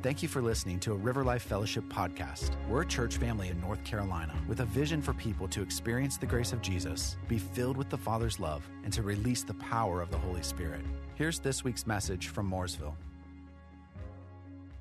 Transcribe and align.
Thank 0.00 0.22
you 0.22 0.28
for 0.28 0.40
listening 0.40 0.78
to 0.80 0.92
a 0.92 0.94
River 0.94 1.24
Life 1.24 1.42
Fellowship 1.42 1.82
podcast. 1.88 2.52
We're 2.68 2.82
a 2.82 2.86
church 2.86 3.16
family 3.16 3.48
in 3.48 3.60
North 3.60 3.82
Carolina 3.82 4.32
with 4.46 4.60
a 4.60 4.64
vision 4.64 5.02
for 5.02 5.12
people 5.12 5.48
to 5.48 5.60
experience 5.60 6.16
the 6.16 6.24
grace 6.24 6.52
of 6.52 6.62
Jesus, 6.62 7.16
be 7.26 7.36
filled 7.36 7.76
with 7.76 7.90
the 7.90 7.98
Father's 7.98 8.38
love, 8.38 8.64
and 8.84 8.92
to 8.92 9.02
release 9.02 9.42
the 9.42 9.54
power 9.54 10.00
of 10.00 10.12
the 10.12 10.18
Holy 10.18 10.44
Spirit. 10.44 10.82
Here's 11.16 11.40
this 11.40 11.64
week's 11.64 11.84
message 11.84 12.28
from 12.28 12.48
Mooresville. 12.48 12.94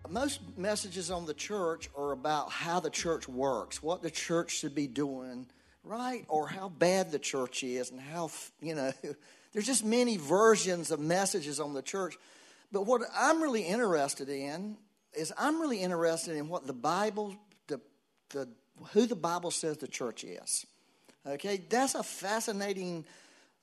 Most 0.08 0.40
messages 0.56 1.10
on 1.10 1.26
the 1.26 1.34
church 1.34 1.90
are 1.98 2.12
about 2.12 2.52
how 2.52 2.80
the 2.80 2.92
church 2.92 3.28
works, 3.28 3.82
what 3.82 4.04
the 4.04 4.12
church 4.12 4.52
should 4.52 4.76
be 4.76 4.86
doing, 4.86 5.48
right? 5.84 6.26
Or 6.30 6.48
how 6.48 6.70
bad 6.70 7.12
the 7.12 7.18
church 7.18 7.64
is, 7.64 7.90
and 7.90 8.00
how, 8.00 8.30
you 8.62 8.76
know, 8.76 8.92
there's 9.52 9.66
just 9.66 9.84
many 9.84 10.18
versions 10.18 10.92
of 10.92 11.00
messages 11.00 11.60
on 11.60 11.74
the 11.74 11.82
church. 11.82 12.16
But 12.72 12.86
what 12.86 13.02
I'm 13.16 13.42
really 13.42 13.64
interested 13.64 14.30
in 14.30 14.78
is 15.18 15.34
I'm 15.38 15.60
really 15.60 15.82
interested 15.82 16.36
in 16.36 16.48
what 16.50 16.68
the 16.68 16.74
Bible, 16.74 17.36
the, 17.68 17.80
the, 18.30 18.48
who 18.92 19.06
the 19.06 19.16
Bible 19.16 19.52
says 19.52 19.78
the 19.78 19.88
church 19.88 20.24
is. 20.24 20.66
Okay, 21.26 21.62
that's 21.70 21.96
a 21.96 22.04
fascinating, 22.04 23.06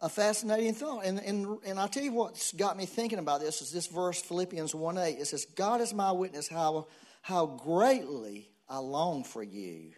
a 0.00 0.08
fascinating 0.08 0.74
thought. 0.74 1.04
And, 1.04 1.18
and, 1.20 1.58
and 1.64 1.78
I'll 1.78 1.88
tell 1.88 2.02
you 2.02 2.12
what's 2.12 2.52
got 2.52 2.76
me 2.76 2.84
thinking 2.84 3.18
about 3.18 3.40
this 3.40 3.62
is 3.62 3.72
this 3.72 3.86
verse, 3.86 4.20
Philippians 4.20 4.74
1 4.74 4.98
8. 4.98 5.18
It 5.18 5.26
says, 5.26 5.46
God 5.46 5.80
is 5.80 5.94
my 5.94 6.12
witness 6.12 6.48
how, 6.48 6.88
how 7.22 7.46
greatly 7.46 8.50
I 8.68 8.78
long 8.78 9.24
for 9.24 9.42
you 9.42 9.92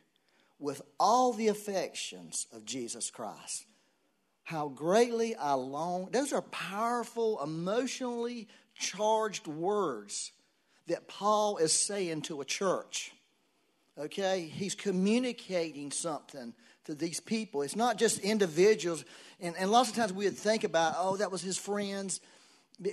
with 0.59 0.81
all 0.99 1.33
the 1.33 1.49
affections 1.49 2.47
of 2.53 2.65
Jesus 2.65 3.11
Christ. 3.11 3.67
How 4.45 4.69
greatly 4.69 5.35
I 5.35 5.55
long. 5.55 6.11
Those 6.13 6.33
are 6.33 6.43
powerful, 6.43 7.43
emotionally 7.43 8.47
charged 8.79 9.49
words 9.49 10.31
that 10.87 11.09
Paul 11.09 11.59
is 11.59 11.73
saying 11.73 12.23
to 12.23 12.41
a 12.41 12.45
church. 12.45 13.13
Okay? 13.99 14.51
He's 14.53 14.75
communicating 14.75 15.91
something 15.91 16.55
to 16.85 16.95
these 16.95 17.21
people. 17.21 17.63
It's 17.63 17.77
not 17.77 17.99
just 17.99 18.21
individuals. 18.21 19.05
And, 19.41 19.55
and 19.57 19.71
lots 19.71 19.91
of 19.91 19.97
times 19.97 20.13
we 20.13 20.25
would 20.25 20.37
think 20.37 20.65
about, 20.65 20.95
oh, 20.99 21.17
that 21.17 21.33
was 21.33 21.43
his 21.43 21.59
friends. 21.59 22.21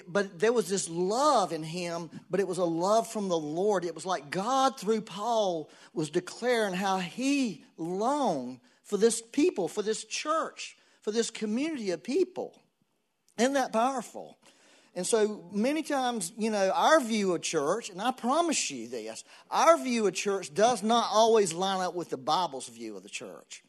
But 0.07 0.39
there 0.39 0.53
was 0.53 0.69
this 0.69 0.89
love 0.89 1.51
in 1.51 1.61
him, 1.61 2.09
but 2.29 2.39
it 2.39 2.47
was 2.47 2.57
a 2.57 2.63
love 2.63 3.11
from 3.11 3.27
the 3.27 3.37
Lord. 3.37 3.83
It 3.83 3.93
was 3.93 4.05
like 4.05 4.29
God, 4.29 4.79
through 4.79 5.01
Paul, 5.01 5.69
was 5.93 6.09
declaring 6.09 6.73
how 6.73 6.99
he 6.99 7.65
longed 7.77 8.59
for 8.83 8.97
this 8.97 9.21
people, 9.21 9.67
for 9.67 9.81
this 9.81 10.05
church, 10.05 10.77
for 11.01 11.11
this 11.11 11.29
community 11.29 11.91
of 11.91 12.01
people. 12.01 12.57
Isn't 13.37 13.53
that 13.53 13.73
powerful? 13.73 14.37
And 14.95 15.07
so 15.07 15.43
many 15.51 15.81
times, 15.81 16.33
you 16.37 16.51
know, 16.51 16.71
our 16.73 16.99
view 16.99 17.33
of 17.33 17.41
church, 17.41 17.89
and 17.89 17.99
I 17.99 18.11
promise 18.11 18.69
you 18.69 18.87
this, 18.87 19.23
our 19.49 19.77
view 19.77 20.05
of 20.05 20.13
church 20.13 20.53
does 20.53 20.83
not 20.83 21.07
always 21.11 21.51
line 21.51 21.81
up 21.81 21.95
with 21.95 22.09
the 22.09 22.17
Bible's 22.17 22.67
view 22.67 22.95
of 22.95 23.01
the 23.01 23.09
church. 23.09 23.63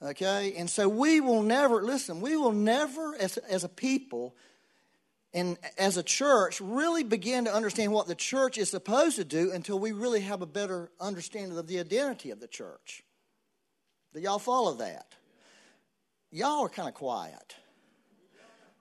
Okay? 0.00 0.54
And 0.56 0.70
so 0.70 0.88
we 0.88 1.20
will 1.20 1.42
never, 1.42 1.82
listen, 1.82 2.20
we 2.20 2.36
will 2.36 2.52
never, 2.52 3.16
as, 3.16 3.36
as 3.38 3.64
a 3.64 3.68
people 3.68 4.36
and 5.34 5.58
as 5.76 5.96
a 5.96 6.04
church, 6.04 6.60
really 6.60 7.02
begin 7.02 7.44
to 7.46 7.52
understand 7.52 7.92
what 7.92 8.06
the 8.06 8.14
church 8.14 8.58
is 8.58 8.70
supposed 8.70 9.16
to 9.16 9.24
do 9.24 9.50
until 9.50 9.78
we 9.78 9.92
really 9.92 10.20
have 10.20 10.40
a 10.40 10.46
better 10.46 10.90
understanding 11.00 11.58
of 11.58 11.66
the 11.66 11.80
identity 11.80 12.30
of 12.30 12.38
the 12.40 12.46
church. 12.46 13.02
Do 14.14 14.20
y'all 14.20 14.38
follow 14.38 14.74
that? 14.74 15.14
Y'all 16.30 16.64
are 16.64 16.68
kind 16.68 16.88
of 16.88 16.94
quiet 16.94 17.56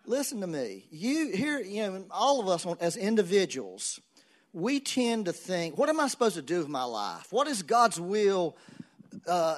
listen 0.08 0.42
to 0.42 0.48
me. 0.48 0.86
You 0.90 1.32
here, 1.32 1.60
you 1.60 1.84
know, 1.84 2.06
all 2.10 2.40
of 2.40 2.48
us 2.48 2.66
as 2.80 2.98
individuals, 2.98 4.00
we 4.54 4.80
tend 4.80 5.26
to 5.26 5.34
think, 5.34 5.78
what 5.78 5.90
am 5.90 6.00
I 6.00 6.08
supposed 6.08 6.36
to 6.36 6.42
do 6.42 6.60
with 6.60 6.70
my 6.70 6.86
life? 6.86 7.28
What 7.32 7.48
is 7.48 7.62
God's 7.62 8.00
will? 8.00 8.58
Uh, 9.28 9.58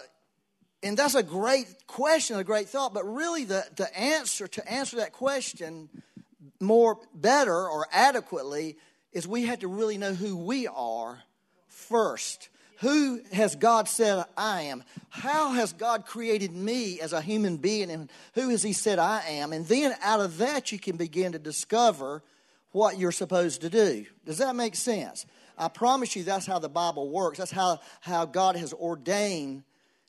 and 0.81 0.97
that's 0.97 1.15
a 1.15 1.23
great 1.23 1.67
question, 1.88 2.38
a 2.38 2.43
great 2.43 2.69
thought. 2.69 2.93
But 2.93 3.05
really, 3.05 3.45
the, 3.45 3.63
the 3.75 3.97
answer 3.97 4.47
to 4.47 4.71
answer 4.71 4.97
that 4.97 5.13
question 5.13 5.89
more 6.59 6.97
better 7.13 7.69
or 7.69 7.88
adequately 7.91 8.77
is 9.13 9.27
we 9.27 9.45
have 9.45 9.59
to 9.59 9.67
really 9.67 9.97
know 9.97 10.13
who 10.13 10.38
we 10.38 10.67
are 10.67 11.21
first. 11.67 12.49
Who 12.79 13.22
has 13.34 13.56
God 13.56 13.90
said 13.90 14.23
I 14.38 14.63
am? 14.63 14.84
How 15.09 15.51
has 15.51 15.73
God 15.73 16.06
created 16.06 16.53
me 16.53 17.01
as 17.01 17.12
a 17.12 17.22
human 17.22 17.57
being? 17.57 17.91
And 17.91 18.09
who 18.35 18.50
has 18.50 18.63
He 18.63 18.73
said 18.73 19.00
I 19.00 19.22
am? 19.28 19.51
And 19.51 19.66
then 19.66 19.94
out 20.01 20.22
of 20.22 20.38
that, 20.38 20.72
you 20.72 20.79
can 20.79 20.95
begin 20.95 21.34
to 21.34 21.39
discover 21.39 22.23
what 22.72 22.97
you're 22.97 23.12
supposed 23.12 23.62
to 23.62 23.69
do. 23.69 24.06
Does 24.25 24.38
that 24.38 24.56
make 24.56 24.75
sense? 24.75 25.25
I 25.57 25.68
promise 25.68 26.16
you 26.16 26.23
that's 26.23 26.45
how 26.45 26.59
the 26.59 26.69
Bible 26.69 27.09
works. 27.09 27.39
That's 27.39 27.51
how, 27.51 27.79
how 28.00 28.25
God 28.25 28.56
has 28.56 28.72
ordained 28.72 29.63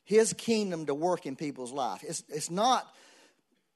His 0.05 0.31
kingdom 0.31 0.85
to 0.85 0.93
work 0.93 1.25
in 1.25 1.35
people's 1.35 1.73
life. 1.73 2.03
It's, 2.07 2.23
it's 2.29 2.49
not 2.49 2.87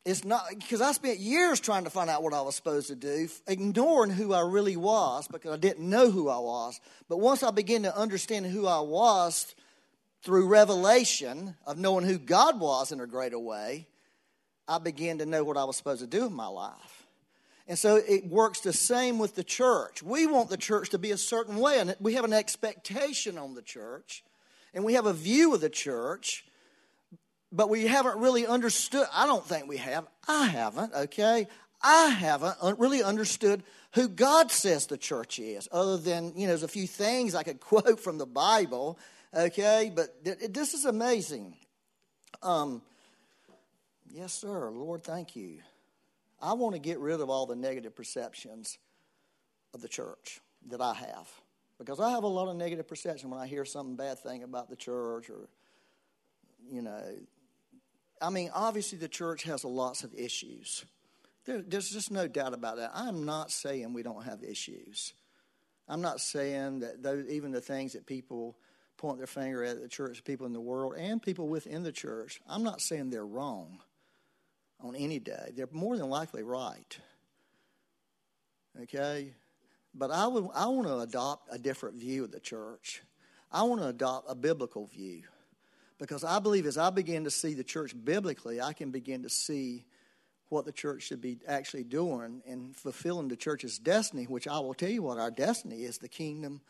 it's 0.05 0.23
not 0.23 0.43
because 0.49 0.81
I 0.81 0.91
spent 0.91 1.17
years 1.17 1.59
trying 1.59 1.83
to 1.85 1.89
find 1.89 2.11
out 2.11 2.21
what 2.21 2.33
I 2.33 2.41
was 2.41 2.55
supposed 2.55 2.87
to 2.87 2.95
do, 2.95 3.27
ignoring 3.47 4.11
who 4.11 4.33
I 4.33 4.41
really 4.41 4.77
was 4.77 5.27
because 5.27 5.51
I 5.51 5.57
didn't 5.57 5.89
know 5.89 6.11
who 6.11 6.29
I 6.29 6.37
was. 6.37 6.79
But 7.09 7.17
once 7.17 7.41
I 7.41 7.49
began 7.49 7.83
to 7.83 7.97
understand 7.97 8.45
who 8.45 8.67
I 8.67 8.81
was 8.81 9.55
through 10.21 10.47
revelation 10.47 11.55
of 11.65 11.79
knowing 11.79 12.05
who 12.05 12.19
God 12.19 12.59
was 12.59 12.91
in 12.91 13.01
a 13.01 13.07
greater 13.07 13.39
way, 13.39 13.87
I 14.67 14.77
began 14.77 15.17
to 15.17 15.25
know 15.25 15.43
what 15.43 15.57
I 15.57 15.63
was 15.63 15.75
supposed 15.75 16.01
to 16.01 16.07
do 16.07 16.27
in 16.27 16.33
my 16.33 16.47
life. 16.47 17.07
And 17.67 17.77
so 17.77 17.95
it 17.95 18.27
works 18.27 18.59
the 18.59 18.73
same 18.73 19.17
with 19.17 19.33
the 19.33 19.43
church. 19.43 20.03
We 20.03 20.27
want 20.27 20.51
the 20.51 20.57
church 20.57 20.91
to 20.91 20.99
be 20.99 21.09
a 21.09 21.17
certain 21.17 21.57
way, 21.57 21.79
and 21.79 21.95
we 21.99 22.13
have 22.13 22.25
an 22.25 22.33
expectation 22.33 23.39
on 23.39 23.55
the 23.55 23.63
church, 23.63 24.23
and 24.71 24.83
we 24.83 24.93
have 24.93 25.07
a 25.07 25.13
view 25.13 25.55
of 25.55 25.61
the 25.61 25.69
church 25.69 26.44
but 27.51 27.69
we 27.69 27.87
haven't 27.87 28.17
really 28.19 28.45
understood. 28.45 29.07
I 29.13 29.25
don't 29.25 29.45
think 29.45 29.67
we 29.67 29.77
have. 29.77 30.05
I 30.27 30.47
haven't, 30.47 30.93
okay? 30.93 31.47
I 31.81 32.07
haven't 32.07 32.79
really 32.79 33.03
understood 33.03 33.63
who 33.93 34.09
God 34.09 34.51
says 34.51 34.87
the 34.87 34.97
church 34.97 35.39
is, 35.39 35.69
other 35.71 35.97
than, 35.97 36.33
you 36.35 36.41
know, 36.41 36.47
there's 36.47 36.63
a 36.63 36.67
few 36.67 36.87
things 36.87 37.35
I 37.35 37.43
could 37.43 37.59
quote 37.61 37.99
from 37.99 38.17
the 38.17 38.25
Bible, 38.25 38.99
okay? 39.33 39.91
But 39.95 40.23
this 40.53 40.73
is 40.73 40.85
amazing. 40.85 41.55
Um, 42.43 42.81
yes, 44.11 44.33
sir. 44.33 44.69
Lord, 44.71 45.03
thank 45.03 45.35
you. 45.35 45.59
I 46.41 46.53
want 46.53 46.75
to 46.75 46.79
get 46.79 46.99
rid 46.99 47.21
of 47.21 47.29
all 47.29 47.45
the 47.45 47.55
negative 47.55 47.95
perceptions 47.95 48.77
of 49.73 49.81
the 49.81 49.87
church 49.87 50.41
that 50.69 50.81
I 50.81 50.93
have. 50.93 51.29
Because 51.77 51.99
I 51.99 52.11
have 52.11 52.23
a 52.23 52.27
lot 52.27 52.47
of 52.47 52.55
negative 52.55 52.87
perception 52.87 53.29
when 53.29 53.39
I 53.39 53.47
hear 53.47 53.65
some 53.65 53.95
bad 53.95 54.19
thing 54.19 54.43
about 54.43 54.69
the 54.69 54.75
church 54.75 55.29
or, 55.29 55.49
you 56.71 56.81
know, 56.81 57.01
I 58.21 58.29
mean, 58.29 58.49
obviously 58.53 58.97
the 58.97 59.07
church 59.07 59.43
has 59.43 59.63
lots 59.65 60.03
of 60.03 60.13
issues. 60.13 60.85
There, 61.45 61.61
there's 61.61 61.89
just 61.89 62.11
no 62.11 62.27
doubt 62.27 62.53
about 62.53 62.77
that. 62.77 62.91
I'm 62.93 63.25
not 63.25 63.51
saying 63.51 63.93
we 63.93 64.03
don't 64.03 64.23
have 64.25 64.43
issues. 64.43 65.13
I'm 65.87 66.01
not 66.01 66.19
saying 66.19 66.79
that 66.79 67.03
those, 67.03 67.27
even 67.29 67.51
the 67.51 67.61
things 67.61 67.93
that 67.93 68.05
people 68.05 68.57
point 68.97 69.17
their 69.17 69.27
finger 69.27 69.63
at 69.63 69.81
the 69.81 69.87
church, 69.87 70.23
people 70.23 70.47
in 70.47 70.53
the 70.53 70.61
world, 70.61 70.95
and 70.97 71.21
people 71.21 71.47
within 71.47 71.83
the 71.83 71.91
church, 71.91 72.41
I'm 72.47 72.63
not 72.63 72.81
saying 72.81 73.09
they're 73.09 73.25
wrong 73.25 73.79
on 74.79 74.95
any 74.95 75.19
day. 75.19 75.51
They're 75.55 75.69
more 75.71 75.97
than 75.97 76.09
likely 76.09 76.43
right. 76.43 76.97
Okay? 78.81 79.33
But 79.93 80.11
I, 80.11 80.27
would, 80.27 80.47
I 80.53 80.67
want 80.67 80.87
to 80.87 80.99
adopt 80.99 81.53
a 81.53 81.59
different 81.59 81.97
view 81.97 82.23
of 82.23 82.31
the 82.31 82.39
church. 82.39 83.01
I 83.51 83.63
want 83.63 83.81
to 83.81 83.87
adopt 83.87 84.29
a 84.29 84.35
biblical 84.35 84.87
view. 84.87 85.23
Because 85.97 86.23
I 86.23 86.39
believe 86.39 86.65
as 86.65 86.77
I 86.77 86.89
begin 86.89 87.23
to 87.23 87.31
see 87.31 87.53
the 87.53 87.63
church 87.63 87.93
biblically, 88.03 88.61
I 88.61 88.73
can 88.73 88.91
begin 88.91 89.23
to 89.23 89.29
see 89.29 89.85
what 90.49 90.65
the 90.65 90.71
church 90.71 91.03
should 91.03 91.21
be 91.21 91.37
actually 91.47 91.83
doing 91.83 92.41
and 92.45 92.75
fulfilling 92.75 93.29
the 93.29 93.35
church's 93.35 93.79
destiny, 93.79 94.25
which 94.25 94.47
I 94.47 94.59
will 94.59 94.73
tell 94.73 94.89
you 94.89 95.03
what 95.03 95.17
our 95.17 95.31
destiny 95.31 95.83
is 95.83 95.97
the 95.97 96.07
kingdom, 96.07 96.61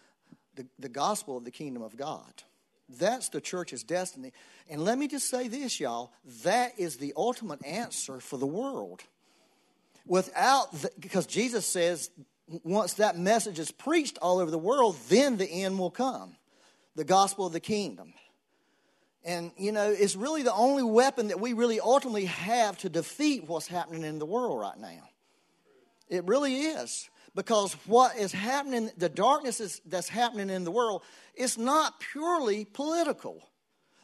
the, 0.55 0.65
the 0.79 0.89
gospel 0.89 1.37
of 1.37 1.43
the 1.43 1.51
kingdom 1.51 1.81
of 1.83 1.97
God. 1.97 2.43
That's 2.87 3.29
the 3.29 3.41
church's 3.41 3.83
destiny. 3.83 4.31
And 4.69 4.83
let 4.83 4.97
me 4.97 5.07
just 5.07 5.29
say 5.29 5.47
this, 5.47 5.79
y'all 5.79 6.11
that 6.43 6.79
is 6.79 6.97
the 6.97 7.13
ultimate 7.17 7.65
answer 7.65 8.19
for 8.19 8.37
the 8.37 8.45
world. 8.45 9.01
Without, 10.05 10.71
the, 10.71 10.91
because 10.99 11.25
Jesus 11.25 11.65
says, 11.65 12.11
once 12.63 12.93
that 12.93 13.17
message 13.17 13.57
is 13.57 13.71
preached 13.71 14.19
all 14.21 14.39
over 14.39 14.51
the 14.51 14.57
world, 14.57 14.95
then 15.09 15.37
the 15.37 15.49
end 15.49 15.79
will 15.79 15.89
come 15.89 16.35
the 16.95 17.03
gospel 17.03 17.45
of 17.45 17.53
the 17.53 17.59
kingdom. 17.59 18.13
And, 19.25 19.51
you 19.57 19.71
know, 19.71 19.89
it's 19.89 20.15
really 20.15 20.43
the 20.43 20.53
only 20.53 20.83
weapon 20.83 21.29
that 21.29 21.39
we 21.39 21.53
really 21.53 21.79
ultimately 21.79 22.25
have 22.25 22.77
to 22.79 22.89
defeat 22.89 23.47
what's 23.47 23.67
happening 23.67 24.03
in 24.03 24.19
the 24.19 24.25
world 24.25 24.59
right 24.59 24.77
now. 24.77 25.09
It 26.07 26.25
really 26.25 26.61
is. 26.61 27.09
Because 27.33 27.73
what 27.85 28.15
is 28.15 28.31
happening, 28.31 28.91
the 28.97 29.09
darkness 29.09 29.59
is, 29.59 29.81
that's 29.85 30.07
happening 30.07 30.49
in 30.49 30.63
the 30.63 30.71
world, 30.71 31.01
it's 31.33 31.57
not 31.57 31.99
purely 31.99 32.63
political. 32.65 33.41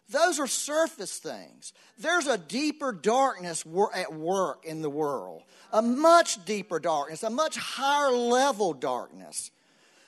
Those 0.09 0.39
are 0.39 0.47
surface 0.47 1.19
things. 1.19 1.71
There's 1.97 2.27
a 2.27 2.37
deeper 2.37 2.91
darkness 2.91 3.63
at 3.95 4.13
work 4.13 4.65
in 4.65 4.81
the 4.81 4.89
world, 4.89 5.43
a 5.71 5.81
much 5.81 6.43
deeper 6.43 6.79
darkness, 6.79 7.23
a 7.23 7.29
much 7.29 7.55
higher 7.55 8.11
level 8.11 8.73
darkness 8.73 9.51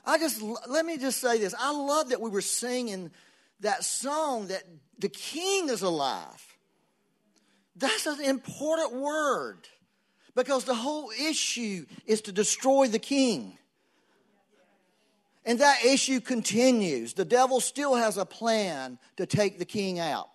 I 0.06 0.18
just, 0.18 0.42
let 0.42 0.86
me 0.86 0.98
just 0.98 1.20
say 1.20 1.40
this. 1.40 1.56
I 1.58 1.72
love 1.72 2.10
that 2.10 2.20
we 2.20 2.30
were 2.30 2.42
singing 2.42 3.12
that 3.62 3.84
song 3.84 4.48
that 4.48 4.64
the 5.00 5.10
king 5.10 5.70
is 5.70 5.82
alive. 5.82 6.46
That's 7.76 8.06
an 8.06 8.22
important 8.22 8.94
word 8.94 9.68
because 10.36 10.66
the 10.66 10.76
whole 10.76 11.12
issue 11.12 11.86
is 12.06 12.22
to 12.22 12.32
destroy 12.32 12.88
the 12.88 13.00
king. 13.00 13.58
And 15.46 15.60
that 15.60 15.84
issue 15.84 16.22
continues. 16.22 17.14
The 17.14 17.26
devil 17.26 17.60
still 17.60 17.96
has 17.96 18.18
a 18.18 18.26
plan 18.26 18.98
to 19.18 19.26
take 19.26 19.60
the 19.60 19.66
king 19.66 20.00
out, 20.00 20.30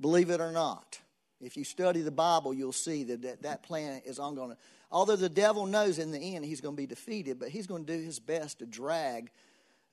believe 0.00 0.30
it 0.30 0.40
or 0.40 0.50
not. 0.50 0.98
If 1.40 1.56
you 1.56 1.64
study 1.64 2.00
the 2.00 2.10
Bible, 2.10 2.54
you'll 2.54 2.72
see 2.72 3.04
that 3.04 3.22
that, 3.22 3.42
that 3.42 3.62
plan 3.62 4.02
is 4.04 4.18
ongoing. 4.18 4.56
Although 4.90 5.16
the 5.16 5.28
devil 5.28 5.66
knows 5.66 5.98
in 5.98 6.10
the 6.10 6.18
end 6.18 6.44
he's 6.44 6.60
going 6.60 6.74
to 6.74 6.80
be 6.80 6.86
defeated, 6.86 7.38
but 7.38 7.48
he's 7.48 7.66
going 7.66 7.84
to 7.84 7.96
do 7.96 8.02
his 8.02 8.18
best 8.18 8.60
to 8.60 8.66
drag 8.66 9.30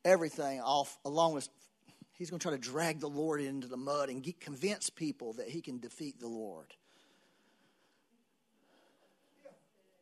everything 0.06 0.62
off 0.62 0.98
along 1.06 1.34
with. 1.34 1.50
He's 2.22 2.30
going 2.30 2.40
to 2.40 2.50
try 2.50 2.56
to 2.56 2.62
drag 2.62 3.00
the 3.00 3.10
Lord 3.10 3.42
into 3.42 3.66
the 3.66 3.78
mud 3.78 4.10
and 4.10 4.22
get, 4.22 4.40
convince 4.40 4.92
people 4.92 5.34
that 5.34 5.48
he 5.50 5.60
can 5.60 5.80
defeat 5.80 6.20
the 6.20 6.28
Lord. 6.28 6.68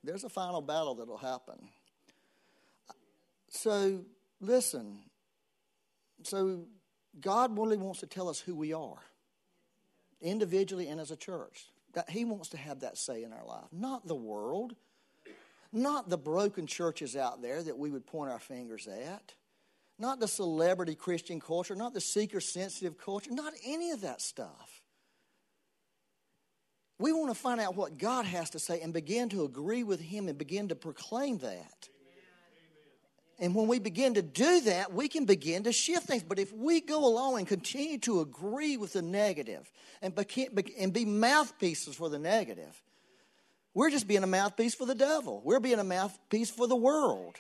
There's 0.04 0.26
a 0.26 0.30
final 0.30 0.60
battle 0.60 0.96
that'll 0.96 1.16
happen. 1.16 1.70
So, 3.48 4.02
listen. 4.42 5.00
So, 6.24 6.66
God 7.22 7.58
really 7.58 7.78
wants 7.78 8.02
to 8.02 8.06
tell 8.06 8.28
us 8.28 8.42
who 8.42 8.54
we 8.54 8.74
are, 8.74 9.00
individually 10.22 10.90
and 10.90 11.00
as 11.00 11.12
a 11.12 11.16
church. 11.16 11.68
That 11.94 12.10
He 12.10 12.26
wants 12.26 12.50
to 12.50 12.58
have 12.58 12.82
that 12.82 12.98
say 12.98 13.24
in 13.24 13.32
our 13.32 13.46
life, 13.46 13.70
not 13.72 14.06
the 14.06 14.14
world, 14.14 14.76
not 15.72 16.10
the 16.10 16.18
broken 16.18 16.68
churches 16.68 17.16
out 17.16 17.42
there 17.42 17.64
that 17.64 17.78
we 17.78 17.90
would 17.90 18.06
point 18.06 18.30
our 18.30 18.40
fingers 18.40 18.90
at, 18.90 19.36
not 20.00 20.20
the 20.20 20.28
celebrity 20.28 20.96
Christian 20.96 21.40
culture, 21.40 21.76
not 21.76 21.94
the 21.94 22.02
seeker 22.02 22.40
sensitive 22.40 22.98
culture, 22.98 23.32
not 23.32 23.54
any 23.66 23.92
of 23.92 24.02
that 24.02 24.22
stuff. 24.22 24.82
We 26.98 27.14
want 27.14 27.30
to 27.30 27.40
find 27.40 27.62
out 27.62 27.76
what 27.76 27.98
God 27.98 28.26
has 28.26 28.50
to 28.52 28.60
say 28.60 28.82
and 28.82 28.94
begin 28.94 29.30
to 29.30 29.46
agree 29.46 29.84
with 29.84 30.02
Him 30.02 30.28
and 30.28 30.38
begin 30.38 30.70
to 30.70 30.76
proclaim 30.76 31.38
that. 31.40 31.90
And 33.42 33.56
when 33.56 33.68
we 33.68 33.80
begin 33.80 34.16
to 34.16 34.22
do 34.22 34.62
that, 34.62 34.92
we 34.92 35.08
can 35.08 35.24
begin 35.24 35.64
to 35.64 35.72
shift 35.72 36.08
things. 36.08 36.24
But 36.24 36.40
if 36.40 36.52
we 36.52 36.82
go 36.82 37.06
along 37.06 37.38
and 37.38 37.48
continue 37.48 37.98
to 38.00 38.20
agree 38.20 38.76
with 38.76 38.94
the 38.94 39.02
negative 39.02 39.72
and, 40.02 40.14
and 40.78 40.92
be 40.92 41.06
mouthpieces 41.06 41.96
for 41.96 42.10
the 42.10 42.20
negative, 42.20 42.82
we're 43.74 43.92
just 43.92 44.10
being 44.10 44.24
a 44.24 44.28
mouthpiece 44.28 44.76
for 44.76 44.86
the 44.86 44.96
devil. 44.96 45.42
We're 45.46 45.62
being 45.62 45.80
a 45.80 45.86
mouthpiece 45.86 46.50
for 46.50 46.68
the 46.68 46.76
world. 46.76 47.38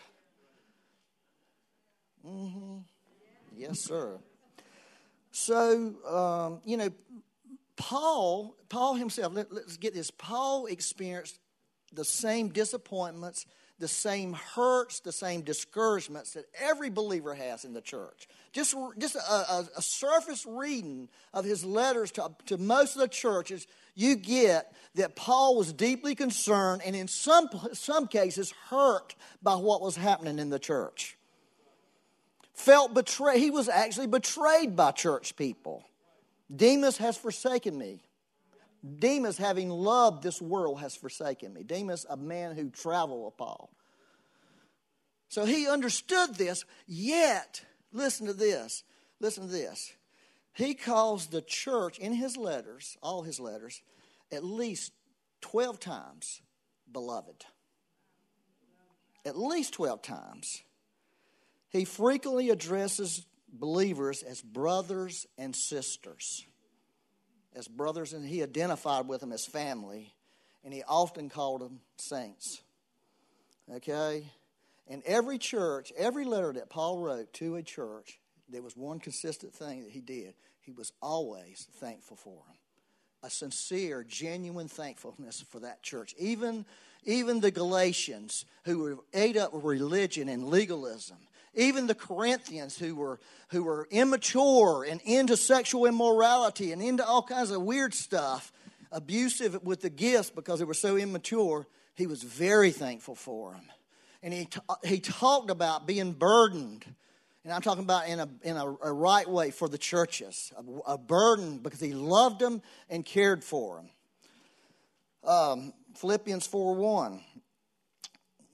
Mm-hmm. 2.25 2.77
Yes, 3.55 3.79
sir. 3.79 4.19
So, 5.31 5.93
um, 6.07 6.61
you 6.65 6.77
know, 6.77 6.89
Paul, 7.75 8.55
Paul 8.67 8.95
himself, 8.95 9.33
let, 9.33 9.51
us 9.51 9.77
get 9.77 9.93
this. 9.93 10.11
Paul 10.11 10.65
experienced 10.65 11.39
the 11.93 12.03
same 12.05 12.49
disappointments, 12.49 13.45
the 13.79 13.87
same 13.87 14.33
hurts, 14.33 14.99
the 14.99 15.11
same 15.11 15.41
discouragements 15.41 16.33
that 16.33 16.45
every 16.59 16.89
believer 16.89 17.33
has 17.33 17.63
in 17.63 17.73
the 17.73 17.81
church. 17.81 18.27
Just, 18.51 18.75
just 18.97 19.15
a, 19.15 19.19
a, 19.19 19.67
a 19.77 19.81
surface 19.81 20.45
reading 20.45 21.07
of 21.33 21.45
his 21.45 21.63
letters 21.63 22.11
to, 22.11 22.29
to 22.47 22.57
most 22.57 22.95
of 22.95 23.01
the 23.01 23.07
churches, 23.07 23.65
you 23.95 24.15
get 24.15 24.73
that 24.95 25.15
Paul 25.15 25.55
was 25.55 25.71
deeply 25.71 26.15
concerned 26.15 26.81
and 26.85 26.95
in 26.95 27.07
some, 27.07 27.49
some 27.73 28.07
cases 28.07 28.53
hurt 28.69 29.15
by 29.41 29.55
what 29.55 29.81
was 29.81 29.95
happening 29.95 30.39
in 30.39 30.49
the 30.49 30.59
church. 30.59 31.17
Felt 32.59 32.93
betrayed. 32.93 33.39
He 33.39 33.51
was 33.51 33.69
actually 33.69 34.07
betrayed 34.07 34.75
by 34.75 34.91
church 34.91 35.37
people. 35.37 35.85
Demas 36.53 36.97
has 36.97 37.15
forsaken 37.15 37.77
me. 37.77 38.01
Demas, 38.99 39.37
having 39.37 39.69
loved 39.69 40.23
this 40.23 40.41
world, 40.41 40.81
has 40.81 40.93
forsaken 40.93 41.53
me. 41.53 41.63
Demas, 41.63 42.05
a 42.09 42.17
man 42.17 42.57
who 42.57 42.69
traveled 42.69 43.23
with 43.23 43.37
Paul. 43.37 43.69
So 45.29 45.45
he 45.45 45.69
understood 45.69 46.35
this, 46.35 46.65
yet, 46.85 47.63
listen 47.93 48.27
to 48.27 48.33
this. 48.33 48.83
Listen 49.21 49.45
to 49.45 49.51
this. 49.51 49.93
He 50.51 50.73
calls 50.73 51.27
the 51.27 51.41
church 51.41 51.97
in 51.97 52.11
his 52.11 52.35
letters, 52.35 52.97
all 53.01 53.21
his 53.21 53.39
letters, 53.39 53.81
at 54.33 54.43
least 54.43 54.91
12 55.39 55.79
times 55.79 56.41
beloved. 56.91 57.45
At 59.25 59.37
least 59.37 59.75
12 59.75 60.01
times. 60.01 60.61
He 61.69 61.85
frequently 61.85 62.49
addresses 62.49 63.25
believers 63.51 64.23
as 64.23 64.41
brothers 64.41 65.25
and 65.37 65.55
sisters. 65.55 66.45
As 67.55 67.67
brothers, 67.67 68.13
and 68.13 68.25
he 68.25 68.43
identified 68.43 69.07
with 69.07 69.21
them 69.21 69.31
as 69.31 69.45
family, 69.45 70.13
and 70.63 70.73
he 70.73 70.83
often 70.87 71.29
called 71.29 71.61
them 71.61 71.79
saints. 71.97 72.61
Okay? 73.73 74.25
And 74.87 75.03
every 75.05 75.37
church, 75.37 75.93
every 75.97 76.25
letter 76.25 76.53
that 76.53 76.69
Paul 76.69 76.99
wrote 76.99 77.33
to 77.33 77.55
a 77.55 77.63
church, 77.63 78.19
there 78.49 78.61
was 78.61 78.75
one 78.75 78.99
consistent 78.99 79.53
thing 79.53 79.83
that 79.83 79.91
he 79.91 80.01
did. 80.01 80.33
He 80.61 80.71
was 80.71 80.91
always 81.01 81.67
thankful 81.79 82.17
for 82.17 82.43
them. 82.47 82.57
A 83.21 83.29
sincere, 83.29 84.03
genuine 84.07 84.67
thankfulness 84.67 85.43
for 85.49 85.59
that 85.59 85.83
church. 85.83 86.15
Even, 86.17 86.65
even 87.03 87.41
the 87.41 87.51
Galatians, 87.51 88.45
who 88.63 88.79
were 88.79 88.97
ate 89.13 89.37
up 89.37 89.53
with 89.53 89.63
religion 89.63 90.29
and 90.29 90.47
legalism, 90.47 91.17
even 91.53 91.87
the 91.87 91.95
Corinthians 91.95 92.77
who 92.77 92.95
were, 92.95 93.19
who 93.49 93.63
were 93.63 93.87
immature 93.91 94.85
and 94.89 95.01
into 95.01 95.35
sexual 95.35 95.85
immorality 95.85 96.71
and 96.71 96.81
into 96.81 97.05
all 97.05 97.23
kinds 97.23 97.51
of 97.51 97.61
weird 97.61 97.93
stuff, 97.93 98.51
abusive 98.91 99.63
with 99.63 99.81
the 99.81 99.89
gifts 99.89 100.29
because 100.29 100.59
they 100.59 100.65
were 100.65 100.73
so 100.73 100.97
immature, 100.97 101.67
he 101.95 102.07
was 102.07 102.23
very 102.23 102.71
thankful 102.71 103.15
for 103.15 103.51
them. 103.51 103.63
And 104.21 104.33
he, 104.33 104.47
he 104.83 104.99
talked 104.99 105.49
about 105.49 105.87
being 105.87 106.13
burdened. 106.13 106.85
And 107.43 107.53
I'm 107.53 107.61
talking 107.61 107.83
about 107.83 108.07
in 108.07 108.19
a, 108.19 108.29
in 108.43 108.57
a, 108.57 108.65
a 108.83 108.91
right 108.91 109.27
way 109.27 109.51
for 109.51 109.69
the 109.69 109.77
churches, 109.77 110.51
a, 110.57 110.91
a, 110.93 110.97
burden 110.97 111.59
because 111.59 111.79
he 111.79 111.93
loved 111.93 112.39
them 112.39 112.61
and 112.89 113.05
cared 113.05 113.43
for 113.43 113.77
them. 113.77 113.89
Um, 115.23 115.73
Philippians 115.95 116.45
4 116.47 116.75
1. 116.75 117.21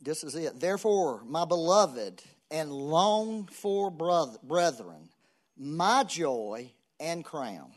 This 0.01 0.23
is 0.23 0.35
it. 0.35 0.59
Therefore, 0.59 1.23
my 1.25 1.45
beloved, 1.45 2.21
and 2.51 2.71
long 2.71 3.47
for 3.47 3.89
brethren, 3.91 5.09
my 5.57 6.03
joy 6.03 6.71
and 6.99 7.23
crown. 7.23 7.71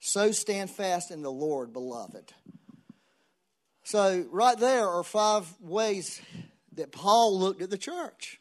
So 0.00 0.32
stand 0.32 0.70
fast 0.70 1.10
in 1.10 1.22
the 1.22 1.30
Lord, 1.30 1.72
beloved. 1.72 2.32
So, 3.84 4.24
right 4.30 4.58
there 4.58 4.88
are 4.88 5.02
five 5.02 5.46
ways 5.60 6.20
that 6.74 6.92
Paul 6.92 7.38
looked 7.38 7.62
at 7.62 7.70
the 7.70 7.78
church. 7.78 8.40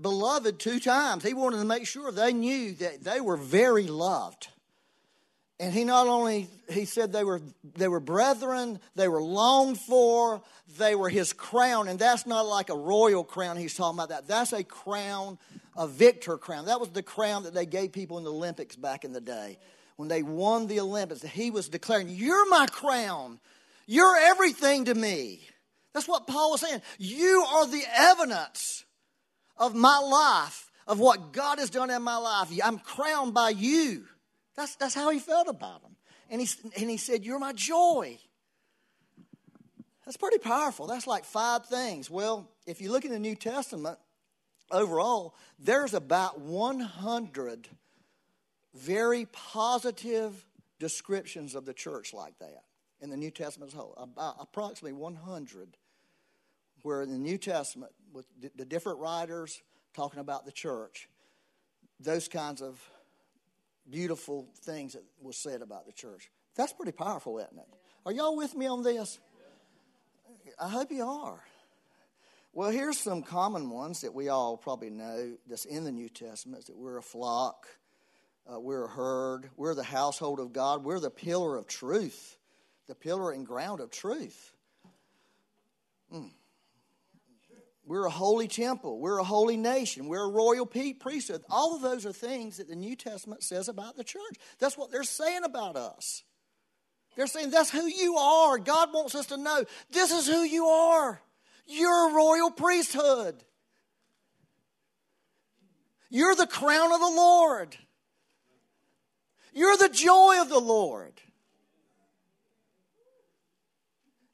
Beloved, 0.00 0.58
two 0.58 0.80
times. 0.80 1.24
He 1.24 1.34
wanted 1.34 1.58
to 1.58 1.64
make 1.64 1.86
sure 1.86 2.12
they 2.12 2.32
knew 2.32 2.72
that 2.74 3.02
they 3.02 3.20
were 3.20 3.36
very 3.36 3.86
loved. 3.86 4.48
And 5.58 5.72
he 5.72 5.84
not 5.84 6.06
only 6.06 6.48
he 6.68 6.84
said 6.84 7.12
they 7.12 7.24
were 7.24 7.40
they 7.76 7.88
were 7.88 8.00
brethren, 8.00 8.78
they 8.94 9.08
were 9.08 9.22
longed 9.22 9.78
for, 9.80 10.42
they 10.78 10.94
were 10.94 11.08
his 11.08 11.32
crown, 11.32 11.88
and 11.88 11.98
that's 11.98 12.26
not 12.26 12.46
like 12.46 12.68
a 12.68 12.76
royal 12.76 13.24
crown 13.24 13.56
he's 13.56 13.74
talking 13.74 13.98
about 13.98 14.10
that. 14.10 14.28
That's 14.28 14.52
a 14.52 14.62
crown, 14.62 15.38
a 15.74 15.88
victor 15.88 16.36
crown. 16.36 16.66
That 16.66 16.78
was 16.78 16.90
the 16.90 17.02
crown 17.02 17.44
that 17.44 17.54
they 17.54 17.64
gave 17.64 17.92
people 17.92 18.18
in 18.18 18.24
the 18.24 18.32
Olympics 18.32 18.76
back 18.76 19.04
in 19.04 19.12
the 19.12 19.20
day. 19.20 19.58
When 19.96 20.08
they 20.08 20.22
won 20.22 20.66
the 20.66 20.80
Olympics, 20.80 21.22
he 21.22 21.50
was 21.50 21.70
declaring, 21.70 22.10
You're 22.10 22.48
my 22.50 22.66
crown. 22.66 23.40
You're 23.86 24.16
everything 24.16 24.86
to 24.86 24.94
me. 24.94 25.40
That's 25.94 26.08
what 26.08 26.26
Paul 26.26 26.50
was 26.50 26.60
saying. 26.60 26.82
You 26.98 27.46
are 27.48 27.66
the 27.66 27.84
evidence 27.94 28.84
of 29.56 29.74
my 29.74 29.98
life, 29.98 30.70
of 30.86 30.98
what 30.98 31.32
God 31.32 31.58
has 31.58 31.70
done 31.70 31.88
in 31.88 32.02
my 32.02 32.18
life. 32.18 32.50
I'm 32.62 32.78
crowned 32.78 33.32
by 33.32 33.50
you. 33.50 34.04
That's, 34.56 34.76
that's 34.76 34.94
how 34.94 35.10
he 35.10 35.18
felt 35.18 35.48
about 35.48 35.82
them. 35.82 35.96
And 36.30 36.40
he, 36.40 36.48
and 36.76 36.90
he 36.90 36.96
said, 36.96 37.24
You're 37.24 37.38
my 37.38 37.52
joy. 37.52 38.18
That's 40.04 40.16
pretty 40.16 40.38
powerful. 40.38 40.86
That's 40.86 41.06
like 41.06 41.24
five 41.24 41.66
things. 41.66 42.08
Well, 42.08 42.48
if 42.66 42.80
you 42.80 42.92
look 42.92 43.04
in 43.04 43.10
the 43.10 43.18
New 43.18 43.34
Testament, 43.34 43.98
overall, 44.70 45.34
there's 45.58 45.94
about 45.94 46.40
100 46.40 47.68
very 48.72 49.26
positive 49.32 50.46
descriptions 50.78 51.54
of 51.54 51.64
the 51.64 51.74
church 51.74 52.14
like 52.14 52.38
that 52.38 52.64
in 53.00 53.10
the 53.10 53.16
New 53.16 53.30
Testament 53.30 53.72
as 53.72 53.74
a 53.74 53.78
whole. 53.78 53.94
About 53.96 54.36
approximately 54.38 54.92
100, 54.92 55.76
where 56.82 57.02
in 57.02 57.10
the 57.10 57.18
New 57.18 57.38
Testament, 57.38 57.92
with 58.12 58.26
the 58.54 58.64
different 58.64 59.00
writers 59.00 59.60
talking 59.94 60.20
about 60.20 60.44
the 60.44 60.52
church, 60.52 61.08
those 61.98 62.28
kinds 62.28 62.62
of 62.62 62.78
beautiful 63.90 64.48
things 64.62 64.94
that 64.94 65.02
was 65.20 65.36
said 65.36 65.62
about 65.62 65.86
the 65.86 65.92
church. 65.92 66.30
That's 66.54 66.72
pretty 66.72 66.92
powerful, 66.92 67.38
isn't 67.38 67.58
it? 67.58 67.68
Are 68.04 68.12
y'all 68.12 68.36
with 68.36 68.54
me 68.54 68.66
on 68.66 68.82
this? 68.82 69.18
I 70.58 70.68
hope 70.68 70.90
you 70.90 71.04
are. 71.04 71.42
Well, 72.52 72.70
here's 72.70 72.98
some 72.98 73.22
common 73.22 73.68
ones 73.68 74.00
that 74.00 74.14
we 74.14 74.30
all 74.30 74.56
probably 74.56 74.88
know 74.88 75.36
that's 75.46 75.66
in 75.66 75.84
the 75.84 75.92
New 75.92 76.08
Testament 76.08 76.66
that 76.66 76.76
we're 76.76 76.96
a 76.96 77.02
flock, 77.02 77.66
uh, 78.50 78.58
we're 78.58 78.86
a 78.86 78.88
herd, 78.88 79.50
we're 79.56 79.74
the 79.74 79.82
household 79.82 80.40
of 80.40 80.54
God, 80.54 80.82
we're 80.82 81.00
the 81.00 81.10
pillar 81.10 81.56
of 81.56 81.66
truth, 81.66 82.38
the 82.86 82.94
pillar 82.94 83.32
and 83.32 83.46
ground 83.46 83.80
of 83.80 83.90
truth. 83.90 84.54
Mm. 86.10 86.30
We're 87.86 88.06
a 88.06 88.10
holy 88.10 88.48
temple. 88.48 88.98
We're 88.98 89.18
a 89.18 89.24
holy 89.24 89.56
nation. 89.56 90.08
We're 90.08 90.24
a 90.24 90.30
royal 90.30 90.66
priesthood. 90.66 91.42
All 91.48 91.76
of 91.76 91.82
those 91.82 92.04
are 92.04 92.12
things 92.12 92.56
that 92.56 92.68
the 92.68 92.74
New 92.74 92.96
Testament 92.96 93.44
says 93.44 93.68
about 93.68 93.96
the 93.96 94.02
church. 94.02 94.36
That's 94.58 94.76
what 94.76 94.90
they're 94.90 95.04
saying 95.04 95.44
about 95.44 95.76
us. 95.76 96.24
They're 97.14 97.28
saying 97.28 97.50
that's 97.50 97.70
who 97.70 97.86
you 97.86 98.16
are. 98.16 98.58
God 98.58 98.92
wants 98.92 99.14
us 99.14 99.26
to 99.26 99.36
know 99.36 99.64
this 99.90 100.10
is 100.10 100.26
who 100.26 100.42
you 100.42 100.66
are. 100.66 101.22
You're 101.66 102.10
a 102.10 102.14
royal 102.14 102.50
priesthood. 102.50 103.36
You're 106.10 106.34
the 106.34 106.46
crown 106.46 106.92
of 106.92 107.00
the 107.00 107.06
Lord. 107.06 107.76
You're 109.52 109.76
the 109.76 109.88
joy 109.88 110.40
of 110.40 110.48
the 110.48 110.60
Lord. 110.60 111.14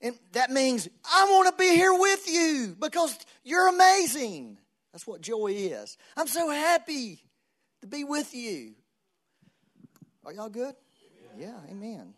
And 0.02 0.18
that 0.32 0.50
means 0.50 0.88
I 1.04 1.26
want 1.30 1.49
to 1.49 1.62
be 1.62 1.75
here 1.75 1.94
with 1.94 2.28
you 2.28 2.76
because 2.78 3.16
you're 3.44 3.68
amazing. 3.68 4.59
That's 4.92 5.06
what 5.06 5.21
joy 5.21 5.52
is. 5.52 5.97
I'm 6.16 6.26
so 6.26 6.50
happy 6.50 7.21
to 7.80 7.87
be 7.87 8.04
with 8.04 8.35
you. 8.35 8.73
Are 10.25 10.32
y'all 10.32 10.49
good? 10.49 10.75
Yeah, 11.38 11.54
amen. 11.71 12.14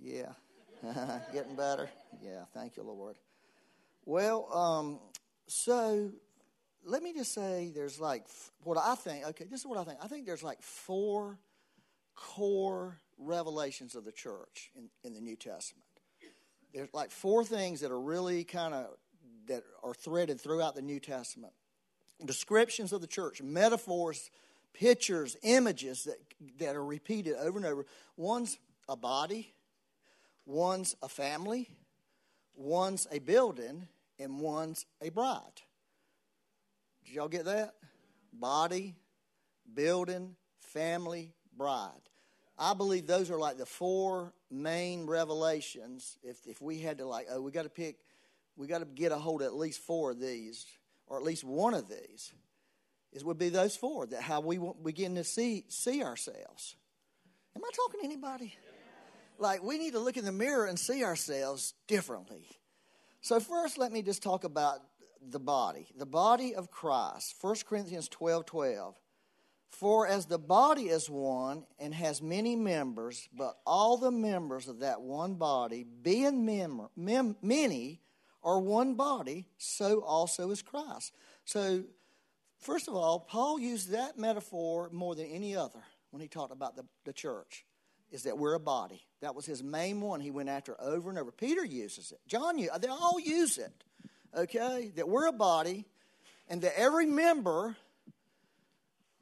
Yeah. 0.00 0.32
Getting 1.32 1.56
better? 1.56 1.88
Yeah, 2.22 2.44
thank 2.52 2.76
you, 2.76 2.82
Lord. 2.82 3.16
Well, 4.04 4.48
um, 4.52 4.98
so 5.46 6.12
let 6.84 7.02
me 7.02 7.14
just 7.14 7.32
say 7.32 7.72
there's 7.74 7.98
like 7.98 8.26
what 8.62 8.76
I 8.76 8.94
think, 8.94 9.26
okay, 9.28 9.44
this 9.50 9.60
is 9.60 9.66
what 9.66 9.78
I 9.78 9.84
think. 9.84 9.98
I 10.02 10.06
think 10.06 10.26
there's 10.26 10.42
like 10.42 10.62
four 10.62 11.38
core 12.14 12.98
revelations 13.18 13.94
of 13.94 14.04
the 14.04 14.12
church 14.12 14.70
in, 14.76 14.88
in 15.02 15.14
the 15.14 15.20
New 15.20 15.36
Testament. 15.36 15.83
There's 16.74 16.92
like 16.92 17.12
four 17.12 17.44
things 17.44 17.80
that 17.80 17.92
are 17.92 18.00
really 18.00 18.42
kind 18.44 18.74
of 18.74 18.86
that 19.46 19.62
are 19.82 19.94
threaded 19.94 20.40
throughout 20.40 20.74
the 20.74 20.82
New 20.82 20.98
Testament. 20.98 21.52
Descriptions 22.24 22.92
of 22.92 23.00
the 23.00 23.06
church, 23.06 23.40
metaphors, 23.40 24.30
pictures, 24.72 25.36
images 25.42 26.04
that 26.04 26.16
that 26.58 26.74
are 26.74 26.84
repeated 26.84 27.36
over 27.36 27.58
and 27.58 27.66
over. 27.66 27.86
One's 28.16 28.58
a 28.88 28.96
body, 28.96 29.54
one's 30.46 30.96
a 31.00 31.08
family, 31.08 31.68
one's 32.56 33.06
a 33.12 33.20
building, 33.20 33.86
and 34.18 34.40
one's 34.40 34.84
a 35.00 35.10
bride. 35.10 35.62
Did 37.04 37.14
y'all 37.14 37.28
get 37.28 37.44
that? 37.44 37.74
Body, 38.32 38.96
building, 39.72 40.34
family, 40.58 41.34
bride. 41.56 41.92
I 42.58 42.74
believe 42.74 43.06
those 43.06 43.30
are 43.30 43.38
like 43.38 43.58
the 43.58 43.66
four 43.66 44.32
main 44.54 45.06
revelations. 45.06 46.16
If 46.22 46.46
if 46.46 46.60
we 46.60 46.78
had 46.78 46.98
to 46.98 47.06
like, 47.06 47.26
oh, 47.30 47.40
we 47.40 47.50
got 47.50 47.64
to 47.64 47.68
pick, 47.68 47.96
we 48.56 48.66
got 48.66 48.78
to 48.78 48.84
get 48.86 49.12
a 49.12 49.16
hold 49.16 49.42
of 49.42 49.46
at 49.46 49.54
least 49.54 49.80
four 49.80 50.12
of 50.12 50.20
these, 50.20 50.66
or 51.06 51.18
at 51.18 51.24
least 51.24 51.44
one 51.44 51.74
of 51.74 51.88
these, 51.88 52.32
is 53.12 53.24
would 53.24 53.38
be 53.38 53.48
those 53.48 53.76
four. 53.76 54.06
That 54.06 54.22
how 54.22 54.40
we 54.40 54.58
begin 54.82 55.16
to 55.16 55.24
see 55.24 55.64
see 55.68 56.02
ourselves. 56.02 56.76
Am 57.56 57.62
I 57.64 57.70
talking 57.74 58.00
to 58.00 58.06
anybody? 58.06 58.56
Like 59.38 59.62
we 59.62 59.78
need 59.78 59.92
to 59.92 59.98
look 59.98 60.16
in 60.16 60.24
the 60.24 60.32
mirror 60.32 60.66
and 60.66 60.78
see 60.78 61.04
ourselves 61.04 61.74
differently. 61.88 62.46
So, 63.20 63.40
first, 63.40 63.78
let 63.78 63.90
me 63.90 64.02
just 64.02 64.22
talk 64.22 64.44
about 64.44 64.80
the 65.30 65.40
body, 65.40 65.88
the 65.96 66.06
body 66.06 66.54
of 66.54 66.70
Christ. 66.70 67.34
1 67.40 67.56
Corinthians 67.66 68.08
12 68.08 68.46
12. 68.46 68.94
For 69.70 70.06
as 70.06 70.26
the 70.26 70.38
body 70.38 70.84
is 70.84 71.10
one 71.10 71.64
and 71.78 71.92
has 71.92 72.22
many 72.22 72.54
members, 72.54 73.28
but 73.36 73.58
all 73.66 73.96
the 73.96 74.12
members 74.12 74.68
of 74.68 74.80
that 74.80 75.00
one 75.00 75.34
body, 75.34 75.84
being 75.84 76.46
mem- 76.46 76.88
mem- 76.96 77.36
many, 77.42 78.00
are 78.44 78.60
one 78.60 78.94
body, 78.94 79.46
so 79.56 80.00
also 80.00 80.50
is 80.50 80.62
Christ. 80.62 81.12
So, 81.44 81.84
first 82.58 82.88
of 82.88 82.94
all, 82.94 83.18
Paul 83.18 83.58
used 83.58 83.90
that 83.90 84.18
metaphor 84.18 84.90
more 84.92 85.14
than 85.14 85.26
any 85.26 85.56
other 85.56 85.80
when 86.10 86.20
he 86.20 86.28
talked 86.28 86.52
about 86.52 86.76
the, 86.76 86.84
the 87.04 87.12
church 87.12 87.64
is 88.12 88.24
that 88.24 88.38
we're 88.38 88.54
a 88.54 88.60
body. 88.60 89.02
That 89.22 89.34
was 89.34 89.46
his 89.46 89.62
main 89.62 90.00
one 90.00 90.20
he 90.20 90.30
went 90.30 90.48
after 90.48 90.80
over 90.80 91.10
and 91.10 91.18
over. 91.18 91.32
Peter 91.32 91.64
uses 91.64 92.12
it. 92.12 92.20
John, 92.28 92.56
they 92.56 92.88
all 92.88 93.18
use 93.18 93.58
it. 93.58 93.72
Okay? 94.36 94.92
That 94.94 95.08
we're 95.08 95.26
a 95.26 95.32
body 95.32 95.86
and 96.48 96.62
that 96.62 96.78
every 96.78 97.06
member 97.06 97.76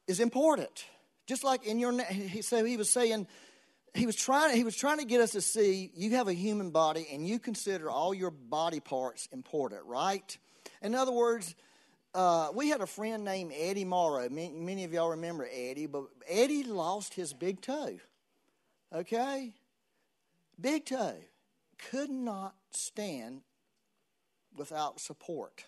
is 0.06 0.20
important. 0.20 0.84
Just 1.26 1.44
like 1.44 1.64
in 1.64 1.78
your, 1.78 1.98
so 2.40 2.64
he 2.64 2.76
was 2.76 2.90
saying, 2.90 3.26
he 3.94 4.06
was 4.06 4.16
trying 4.16 4.56
he 4.56 4.64
was 4.64 4.76
trying 4.76 4.98
to 4.98 5.04
get 5.04 5.20
us 5.20 5.32
to 5.32 5.40
see 5.40 5.90
you 5.94 6.16
have 6.16 6.26
a 6.26 6.32
human 6.32 6.70
body 6.70 7.06
and 7.12 7.26
you 7.26 7.38
consider 7.38 7.90
all 7.90 8.14
your 8.14 8.30
body 8.30 8.80
parts 8.80 9.28
important 9.32 9.84
right 9.84 10.38
in 10.80 10.94
other 10.94 11.12
words 11.12 11.54
uh, 12.14 12.48
we 12.54 12.70
had 12.70 12.80
a 12.80 12.86
friend 12.86 13.22
named 13.22 13.52
eddie 13.54 13.84
morrow 13.84 14.30
many, 14.30 14.48
many 14.58 14.84
of 14.84 14.94
y'all 14.94 15.10
remember 15.10 15.46
eddie 15.52 15.84
but 15.84 16.04
eddie 16.26 16.64
lost 16.64 17.12
his 17.12 17.34
big 17.34 17.60
toe 17.60 17.98
Okay? 18.94 19.54
Big 20.60 20.84
toe 20.86 21.16
could 21.90 22.10
not 22.10 22.54
stand 22.70 23.42
without 24.54 25.00
support. 25.00 25.64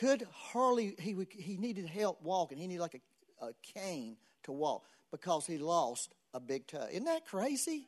Could 0.00 0.26
hardly, 0.32 0.94
he, 0.98 1.14
would, 1.14 1.28
he 1.30 1.56
needed 1.56 1.86
help 1.86 2.22
walking. 2.22 2.58
He 2.58 2.66
needed 2.66 2.80
like 2.80 3.00
a, 3.40 3.46
a 3.46 3.50
cane 3.74 4.16
to 4.44 4.52
walk 4.52 4.84
because 5.10 5.46
he 5.46 5.58
lost 5.58 6.14
a 6.32 6.40
big 6.40 6.66
toe. 6.66 6.86
Isn't 6.90 7.04
that 7.04 7.26
crazy? 7.26 7.86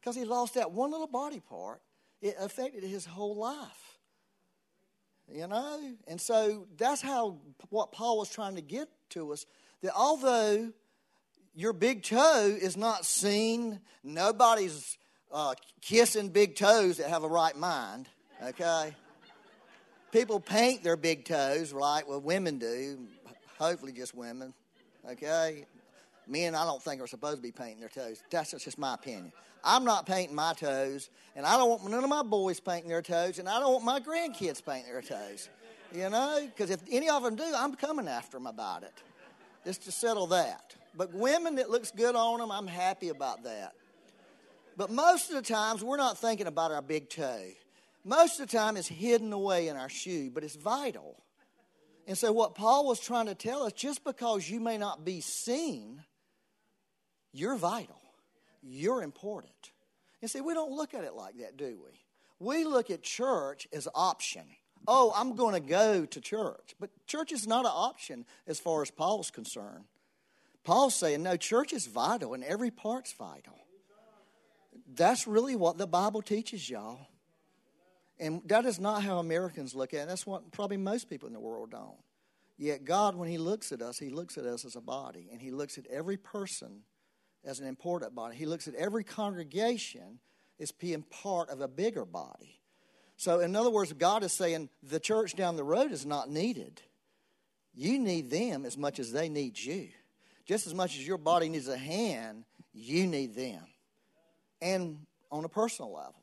Because 0.00 0.16
he 0.16 0.24
lost 0.24 0.54
that 0.54 0.72
one 0.72 0.90
little 0.90 1.06
body 1.06 1.40
part, 1.40 1.80
it 2.22 2.36
affected 2.40 2.84
his 2.84 3.04
whole 3.04 3.36
life. 3.36 3.98
You 5.32 5.48
know? 5.48 5.94
And 6.06 6.20
so 6.20 6.66
that's 6.78 7.02
how 7.02 7.38
what 7.70 7.92
Paul 7.92 8.18
was 8.18 8.30
trying 8.30 8.54
to 8.54 8.62
get 8.62 8.88
to 9.10 9.32
us 9.32 9.44
that 9.82 9.92
although 9.94 10.72
your 11.56 11.72
big 11.72 12.02
toe 12.02 12.56
is 12.60 12.76
not 12.76 13.06
seen. 13.06 13.80
Nobody's 14.04 14.98
uh, 15.32 15.54
kissing 15.80 16.28
big 16.28 16.54
toes 16.54 16.98
that 16.98 17.08
have 17.08 17.24
a 17.24 17.28
right 17.28 17.56
mind, 17.56 18.08
okay? 18.44 18.94
People 20.16 20.40
paint 20.40 20.82
their 20.82 20.96
big 20.96 21.26
toes, 21.26 21.74
right? 21.74 22.02
Well, 22.08 22.22
women 22.22 22.56
do, 22.58 23.00
hopefully 23.58 23.92
just 23.92 24.14
women, 24.14 24.54
okay? 25.06 25.66
Men, 26.26 26.54
I 26.54 26.64
don't 26.64 26.82
think 26.82 27.02
are 27.02 27.06
supposed 27.06 27.36
to 27.36 27.42
be 27.42 27.52
painting 27.52 27.80
their 27.80 27.90
toes. 27.90 28.22
That's 28.30 28.52
just 28.52 28.78
my 28.78 28.94
opinion. 28.94 29.30
I'm 29.62 29.84
not 29.84 30.06
painting 30.06 30.34
my 30.34 30.54
toes, 30.54 31.10
and 31.34 31.44
I 31.44 31.58
don't 31.58 31.68
want 31.68 31.90
none 31.90 32.02
of 32.02 32.08
my 32.08 32.22
boys 32.22 32.60
painting 32.60 32.88
their 32.88 33.02
toes, 33.02 33.38
and 33.38 33.46
I 33.46 33.60
don't 33.60 33.74
want 33.74 33.84
my 33.84 34.00
grandkids 34.00 34.64
painting 34.64 34.90
their 34.90 35.02
toes. 35.02 35.50
You 35.92 36.08
know, 36.08 36.40
because 36.46 36.70
if 36.70 36.80
any 36.90 37.10
of 37.10 37.22
them 37.22 37.36
do, 37.36 37.52
I'm 37.54 37.74
coming 37.74 38.08
after 38.08 38.38
them 38.38 38.46
about 38.46 38.84
it. 38.84 38.94
Just 39.66 39.82
to 39.82 39.92
settle 39.92 40.28
that. 40.28 40.74
But 40.96 41.12
women 41.12 41.56
that 41.56 41.68
looks 41.68 41.90
good 41.90 42.16
on 42.16 42.40
them, 42.40 42.50
I'm 42.50 42.66
happy 42.66 43.10
about 43.10 43.44
that. 43.44 43.74
But 44.78 44.90
most 44.90 45.28
of 45.28 45.36
the 45.36 45.42
times, 45.42 45.84
we're 45.84 45.98
not 45.98 46.16
thinking 46.16 46.46
about 46.46 46.72
our 46.72 46.80
big 46.80 47.10
toe. 47.10 47.50
Most 48.06 48.38
of 48.38 48.48
the 48.48 48.56
time, 48.56 48.76
it's 48.76 48.86
hidden 48.86 49.32
away 49.32 49.66
in 49.66 49.76
our 49.76 49.88
shoe, 49.88 50.30
but 50.30 50.44
it's 50.44 50.54
vital. 50.54 51.24
And 52.06 52.16
so, 52.16 52.30
what 52.30 52.54
Paul 52.54 52.86
was 52.86 53.00
trying 53.00 53.26
to 53.26 53.34
tell 53.34 53.64
us 53.64 53.72
just 53.72 54.04
because 54.04 54.48
you 54.48 54.60
may 54.60 54.78
not 54.78 55.04
be 55.04 55.20
seen, 55.20 56.04
you're 57.32 57.56
vital. 57.56 58.00
You're 58.62 59.02
important. 59.02 59.72
And 60.22 60.30
see, 60.30 60.40
we 60.40 60.54
don't 60.54 60.70
look 60.70 60.94
at 60.94 61.02
it 61.02 61.14
like 61.14 61.38
that, 61.38 61.56
do 61.56 61.80
we? 61.84 61.98
We 62.38 62.64
look 62.64 62.92
at 62.92 63.02
church 63.02 63.66
as 63.72 63.88
option. 63.92 64.44
Oh, 64.86 65.12
I'm 65.16 65.34
going 65.34 65.54
to 65.54 65.68
go 65.68 66.04
to 66.04 66.20
church. 66.20 66.76
But 66.78 66.90
church 67.08 67.32
is 67.32 67.44
not 67.44 67.64
an 67.64 67.72
option 67.74 68.24
as 68.46 68.60
far 68.60 68.82
as 68.82 68.90
Paul's 68.92 69.32
concerned. 69.32 69.84
Paul's 70.62 70.94
saying, 70.94 71.24
no, 71.24 71.36
church 71.36 71.72
is 71.72 71.86
vital 71.86 72.34
and 72.34 72.44
every 72.44 72.70
part's 72.70 73.12
vital. 73.14 73.58
That's 74.94 75.26
really 75.26 75.56
what 75.56 75.76
the 75.76 75.88
Bible 75.88 76.22
teaches 76.22 76.70
y'all. 76.70 77.08
And 78.18 78.42
that 78.46 78.64
is 78.64 78.80
not 78.80 79.02
how 79.02 79.18
Americans 79.18 79.74
look 79.74 79.92
at 79.92 80.02
it. 80.02 80.08
That's 80.08 80.26
what 80.26 80.50
probably 80.50 80.78
most 80.78 81.10
people 81.10 81.26
in 81.26 81.34
the 81.34 81.40
world 81.40 81.70
don't. 81.70 81.98
Yet 82.58 82.84
God, 82.84 83.16
when 83.16 83.28
He 83.28 83.36
looks 83.36 83.72
at 83.72 83.82
us, 83.82 83.98
He 83.98 84.08
looks 84.08 84.38
at 84.38 84.46
us 84.46 84.64
as 84.64 84.76
a 84.76 84.80
body, 84.80 85.28
and 85.30 85.40
He 85.40 85.50
looks 85.50 85.76
at 85.76 85.86
every 85.88 86.16
person 86.16 86.82
as 87.44 87.60
an 87.60 87.66
important 87.66 88.14
body. 88.14 88.36
He 88.36 88.46
looks 88.46 88.66
at 88.66 88.74
every 88.74 89.04
congregation 89.04 90.18
as 90.58 90.72
being 90.72 91.02
part 91.02 91.50
of 91.50 91.60
a 91.60 91.68
bigger 91.68 92.06
body. 92.06 92.60
So, 93.18 93.40
in 93.40 93.54
other 93.54 93.70
words, 93.70 93.92
God 93.92 94.22
is 94.24 94.32
saying 94.32 94.70
the 94.82 95.00
church 95.00 95.36
down 95.36 95.56
the 95.56 95.64
road 95.64 95.92
is 95.92 96.06
not 96.06 96.30
needed. 96.30 96.80
You 97.74 97.98
need 97.98 98.30
them 98.30 98.64
as 98.64 98.78
much 98.78 98.98
as 98.98 99.12
they 99.12 99.28
need 99.28 99.58
you. 99.58 99.88
Just 100.46 100.66
as 100.66 100.74
much 100.74 100.96
as 100.96 101.06
your 101.06 101.18
body 101.18 101.48
needs 101.48 101.68
a 101.68 101.76
hand, 101.76 102.44
you 102.72 103.06
need 103.06 103.34
them. 103.34 103.62
And 104.62 104.98
on 105.30 105.44
a 105.44 105.48
personal 105.48 105.92
level. 105.92 106.14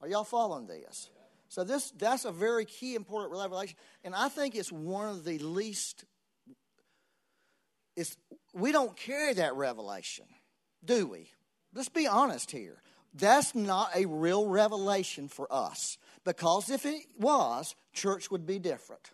Are 0.00 0.08
y'all 0.08 0.24
following 0.24 0.66
this? 0.66 1.10
So 1.52 1.64
this 1.64 1.90
that's 1.98 2.24
a 2.24 2.32
very 2.32 2.64
key 2.64 2.94
important 2.94 3.38
revelation, 3.38 3.76
and 4.04 4.14
I 4.14 4.30
think 4.30 4.54
it's 4.54 4.72
one 4.72 5.10
of 5.10 5.22
the 5.22 5.38
least. 5.38 6.06
It's 7.94 8.16
we 8.54 8.72
don't 8.72 8.96
carry 8.96 9.34
that 9.34 9.54
revelation, 9.54 10.24
do 10.82 11.06
we? 11.06 11.28
Let's 11.74 11.90
be 11.90 12.06
honest 12.06 12.50
here. 12.50 12.80
That's 13.12 13.54
not 13.54 13.90
a 13.94 14.06
real 14.06 14.46
revelation 14.46 15.28
for 15.28 15.46
us 15.52 15.98
because 16.24 16.70
if 16.70 16.86
it 16.86 17.02
was, 17.18 17.74
church 17.92 18.30
would 18.30 18.46
be 18.46 18.58
different. 18.58 19.10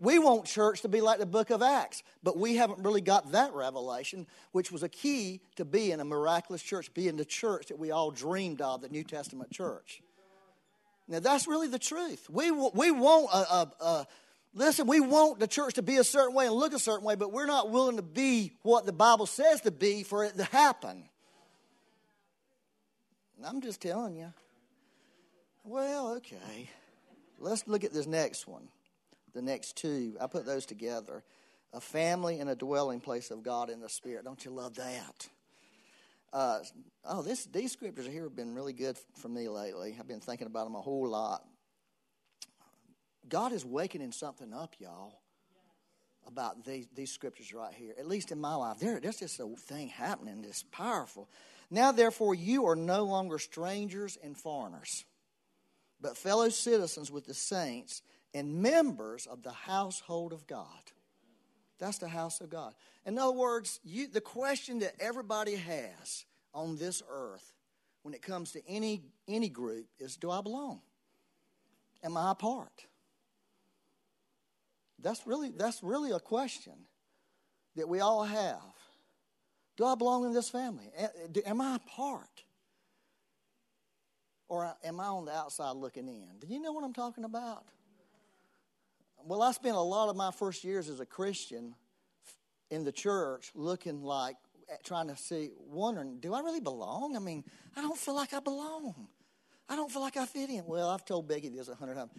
We 0.00 0.18
want 0.18 0.46
church 0.46 0.82
to 0.82 0.88
be 0.88 1.00
like 1.00 1.20
the 1.20 1.26
book 1.26 1.50
of 1.50 1.62
Acts, 1.62 2.02
but 2.24 2.36
we 2.36 2.56
haven't 2.56 2.82
really 2.82 3.00
got 3.00 3.30
that 3.30 3.54
revelation, 3.54 4.26
which 4.50 4.72
was 4.72 4.82
a 4.82 4.88
key 4.88 5.40
to 5.54 5.64
being 5.64 6.00
a 6.00 6.04
miraculous 6.04 6.62
church, 6.62 6.92
being 6.94 7.16
the 7.16 7.24
church 7.24 7.68
that 7.68 7.78
we 7.78 7.92
all 7.92 8.10
dreamed 8.10 8.60
of, 8.60 8.80
the 8.80 8.88
New 8.88 9.04
Testament 9.04 9.52
church. 9.52 10.02
Now, 11.10 11.20
that's 11.20 11.46
really 11.46 11.68
the 11.68 11.78
truth. 11.78 12.30
We, 12.30 12.50
we 12.50 12.90
want 12.90 13.28
a, 13.32 13.36
a, 13.36 13.72
a 13.84 14.06
Listen, 14.52 14.88
we 14.88 14.98
want 14.98 15.38
the 15.38 15.46
church 15.46 15.74
to 15.74 15.82
be 15.82 15.98
a 15.98 16.04
certain 16.04 16.34
way 16.34 16.46
and 16.46 16.54
look 16.54 16.72
a 16.72 16.78
certain 16.78 17.04
way, 17.04 17.14
but 17.14 17.32
we're 17.32 17.46
not 17.46 17.70
willing 17.70 17.96
to 17.96 18.02
be 18.02 18.52
what 18.62 18.84
the 18.84 18.92
Bible 18.92 19.26
says 19.26 19.60
to 19.60 19.70
be 19.70 20.02
for 20.02 20.24
it 20.24 20.36
to 20.36 20.44
happen. 20.44 21.04
I'm 23.44 23.60
just 23.60 23.80
telling 23.80 24.16
you. 24.16 24.32
Well, 25.62 26.14
okay. 26.16 26.68
Let's 27.38 27.66
look 27.68 27.84
at 27.84 27.92
this 27.92 28.06
next 28.06 28.48
one 28.48 28.68
the 29.34 29.42
next 29.42 29.76
two. 29.76 30.16
I 30.20 30.26
put 30.26 30.46
those 30.46 30.66
together. 30.66 31.22
A 31.72 31.80
family 31.80 32.40
and 32.40 32.50
a 32.50 32.56
dwelling 32.56 33.00
place 33.00 33.30
of 33.30 33.42
God 33.44 33.70
in 33.70 33.80
the 33.80 33.88
Spirit. 33.88 34.24
Don't 34.24 34.44
you 34.44 34.50
love 34.50 34.74
that? 34.74 35.28
Uh, 36.32 36.60
oh, 37.04 37.22
this, 37.22 37.46
these 37.46 37.72
scriptures 37.72 38.06
here 38.06 38.24
have 38.24 38.36
been 38.36 38.54
really 38.54 38.72
good 38.72 38.96
for 39.16 39.28
me 39.28 39.48
lately. 39.48 39.96
I've 39.98 40.06
been 40.06 40.20
thinking 40.20 40.46
about 40.46 40.64
them 40.64 40.76
a 40.76 40.80
whole 40.80 41.08
lot. 41.08 41.44
God 43.28 43.52
is 43.52 43.64
waking 43.64 44.10
something 44.12 44.52
up, 44.52 44.74
y'all, 44.78 45.20
about 46.26 46.64
these, 46.64 46.86
these 46.94 47.12
scriptures 47.12 47.52
right 47.52 47.74
here. 47.74 47.94
At 47.98 48.06
least 48.06 48.32
in 48.32 48.40
my 48.40 48.54
life, 48.54 48.78
there, 48.78 49.00
there's 49.00 49.18
just 49.18 49.40
a 49.40 49.46
thing 49.56 49.88
happening 49.88 50.42
that's 50.42 50.64
powerful. 50.70 51.28
Now, 51.70 51.92
therefore, 51.92 52.34
you 52.34 52.66
are 52.66 52.76
no 52.76 53.04
longer 53.04 53.38
strangers 53.38 54.18
and 54.22 54.36
foreigners, 54.36 55.04
but 56.00 56.16
fellow 56.16 56.48
citizens 56.48 57.10
with 57.10 57.26
the 57.26 57.34
saints 57.34 58.02
and 58.34 58.62
members 58.62 59.26
of 59.26 59.42
the 59.42 59.52
household 59.52 60.32
of 60.32 60.46
God. 60.46 60.66
That's 61.80 61.98
the 61.98 62.08
house 62.08 62.40
of 62.40 62.50
God. 62.50 62.74
In 63.06 63.18
other 63.18 63.32
words, 63.32 63.80
you, 63.82 64.06
the 64.06 64.20
question 64.20 64.80
that 64.80 64.92
everybody 65.00 65.56
has 65.56 66.26
on 66.52 66.76
this 66.76 67.02
earth 67.10 67.54
when 68.02 68.14
it 68.14 68.22
comes 68.22 68.52
to 68.52 68.60
any, 68.68 69.02
any 69.26 69.48
group 69.48 69.86
is 69.98 70.16
do 70.16 70.30
I 70.30 70.42
belong? 70.42 70.82
Am 72.04 72.16
I 72.16 72.32
a 72.32 72.34
part? 72.34 72.86
That's 75.02 75.26
really, 75.26 75.50
that's 75.50 75.82
really 75.82 76.12
a 76.12 76.20
question 76.20 76.74
that 77.76 77.88
we 77.88 78.00
all 78.00 78.24
have. 78.24 78.60
Do 79.76 79.86
I 79.86 79.94
belong 79.94 80.26
in 80.26 80.34
this 80.34 80.50
family? 80.50 80.90
Am 81.46 81.60
I 81.60 81.76
a 81.76 81.78
part? 81.78 82.44
Or 84.48 84.74
am 84.84 85.00
I 85.00 85.06
on 85.06 85.24
the 85.24 85.32
outside 85.32 85.76
looking 85.76 86.08
in? 86.08 86.28
Do 86.40 86.52
you 86.52 86.60
know 86.60 86.72
what 86.72 86.84
I'm 86.84 86.92
talking 86.92 87.24
about? 87.24 87.64
Well, 89.24 89.42
I 89.42 89.52
spent 89.52 89.76
a 89.76 89.80
lot 89.80 90.08
of 90.08 90.16
my 90.16 90.30
first 90.30 90.64
years 90.64 90.88
as 90.88 91.00
a 91.00 91.06
Christian 91.06 91.74
in 92.70 92.84
the 92.84 92.92
church 92.92 93.50
looking 93.54 94.02
like, 94.02 94.36
trying 94.84 95.08
to 95.08 95.16
see, 95.16 95.50
wondering, 95.68 96.18
do 96.20 96.32
I 96.32 96.40
really 96.40 96.60
belong? 96.60 97.16
I 97.16 97.18
mean, 97.18 97.44
I 97.76 97.80
don't 97.80 97.98
feel 97.98 98.14
like 98.14 98.32
I 98.32 98.40
belong. 98.40 99.08
I 99.68 99.76
don't 99.76 99.90
feel 99.90 100.02
like 100.02 100.16
I 100.16 100.26
fit 100.26 100.50
in. 100.50 100.64
Well, 100.66 100.88
I've 100.88 101.04
told 101.04 101.28
Becky 101.28 101.48
this 101.48 101.68
a 101.68 101.74
hundred 101.74 101.94
times. 101.94 102.10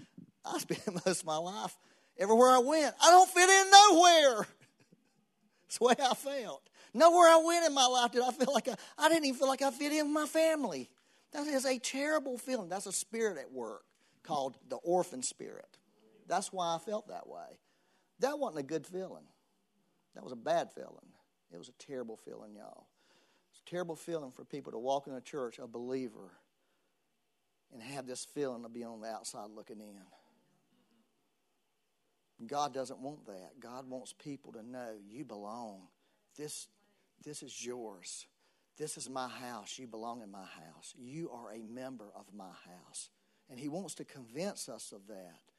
I 0.46 0.58
spent 0.60 0.82
most 1.06 1.22
of 1.22 1.26
my 1.26 1.38
life 1.38 1.78
everywhere 2.18 2.50
I 2.50 2.60
went. 2.60 2.96
I 3.02 3.10
don't 3.10 3.30
fit 3.30 3.50
in 3.50 3.72
nowhere. 3.72 4.48
That's 5.68 5.78
the 5.78 5.86
way 5.86 5.96
I 6.00 6.14
felt. 6.14 6.62
Nowhere 6.94 7.30
I 7.30 7.42
went 7.46 7.66
in 7.66 7.74
my 7.74 7.86
life 7.86 8.12
did 8.12 8.22
I 8.22 8.32
feel 8.32 8.54
like 8.54 8.68
I, 8.68 8.76
I 8.98 9.10
didn't 9.10 9.26
even 9.26 9.40
feel 9.40 9.48
like 9.48 9.62
I 9.62 9.72
fit 9.72 9.94
in 9.94 10.08
with 10.08 10.14
my 10.14 10.26
family. 10.26 10.90
That 11.32 11.48
is 11.48 11.66
a 11.66 11.80
terrible 11.80 12.38
feeling. 12.38 12.68
That's 12.68 12.86
a 12.86 12.92
spirit 12.92 13.38
at 13.38 13.52
work 13.52 13.84
called 14.24 14.58
the 14.70 14.76
orphan 14.78 15.24
spirit. 15.24 15.78
That's 16.28 16.52
why 16.52 16.76
I 16.76 16.78
felt 16.80 17.08
that 17.10 17.28
way. 17.28 17.60
That 18.20 18.40
wasn't 18.40 18.60
a 18.60 18.64
good 18.64 18.86
feeling. 18.86 19.26
That 20.16 20.24
was 20.24 20.32
a 20.32 20.38
bad 20.38 20.72
feeling. 20.72 20.98
It 21.54 21.58
was 21.58 21.70
a 21.70 21.74
terrible 21.84 22.18
feeling, 22.18 22.56
y'all. 22.56 22.88
It's 23.52 23.62
a 23.66 23.70
terrible 23.70 23.96
feeling 23.96 24.32
for 24.32 24.46
people 24.46 24.72
to 24.72 24.80
walk 24.80 25.08
in 25.08 25.14
a 25.14 25.22
church, 25.22 25.60
a 25.60 25.68
believer, 25.68 26.32
and 27.74 27.82
have 27.82 28.08
this 28.08 28.26
feeling 28.26 28.64
of 28.66 28.74
being 28.74 28.86
on 28.86 29.02
the 29.02 29.08
outside 29.08 29.50
looking 29.54 29.80
in. 29.80 30.02
God 32.48 32.74
doesn't 32.74 33.00
want 33.00 33.26
that. 33.28 33.60
God 33.60 33.90
wants 33.90 34.14
people 34.14 34.54
to 34.54 34.64
know 34.64 34.96
you 35.08 35.24
belong. 35.24 35.88
This, 36.38 36.68
this 37.24 37.44
is 37.44 37.66
yours. 37.66 38.26
This 38.78 38.98
is 38.98 39.10
my 39.10 39.28
house. 39.28 39.78
You 39.78 39.88
belong 39.88 40.22
in 40.22 40.32
my 40.32 40.40
house. 40.40 40.94
You 40.98 41.30
are 41.32 41.52
a 41.54 41.62
member 41.62 42.12
of 42.16 42.26
my 42.34 42.46
house. 42.46 43.10
And 43.50 43.60
He 43.60 43.70
wants 43.70 43.96
to 43.96 44.06
convince 44.06 44.70
us 44.70 44.92
of 44.92 45.08
that. 45.08 45.51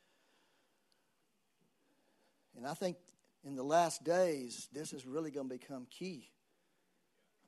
And 2.57 2.67
I 2.67 2.75
think 2.75 2.97
in 3.45 3.57
the 3.57 3.62
last 3.62 4.05
days, 4.05 4.69
this 4.73 4.93
is 4.93 5.07
really 5.07 5.31
going 5.31 5.49
to 5.49 5.59
become 5.59 5.87
key 5.91 6.31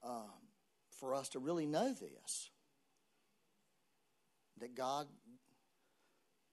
um, 0.03 0.31
for 0.91 1.15
us 1.15 1.29
to 1.31 1.39
really 1.39 1.67
know 1.67 1.93
this. 1.93 2.51
That 4.61 4.75
God 4.75 5.07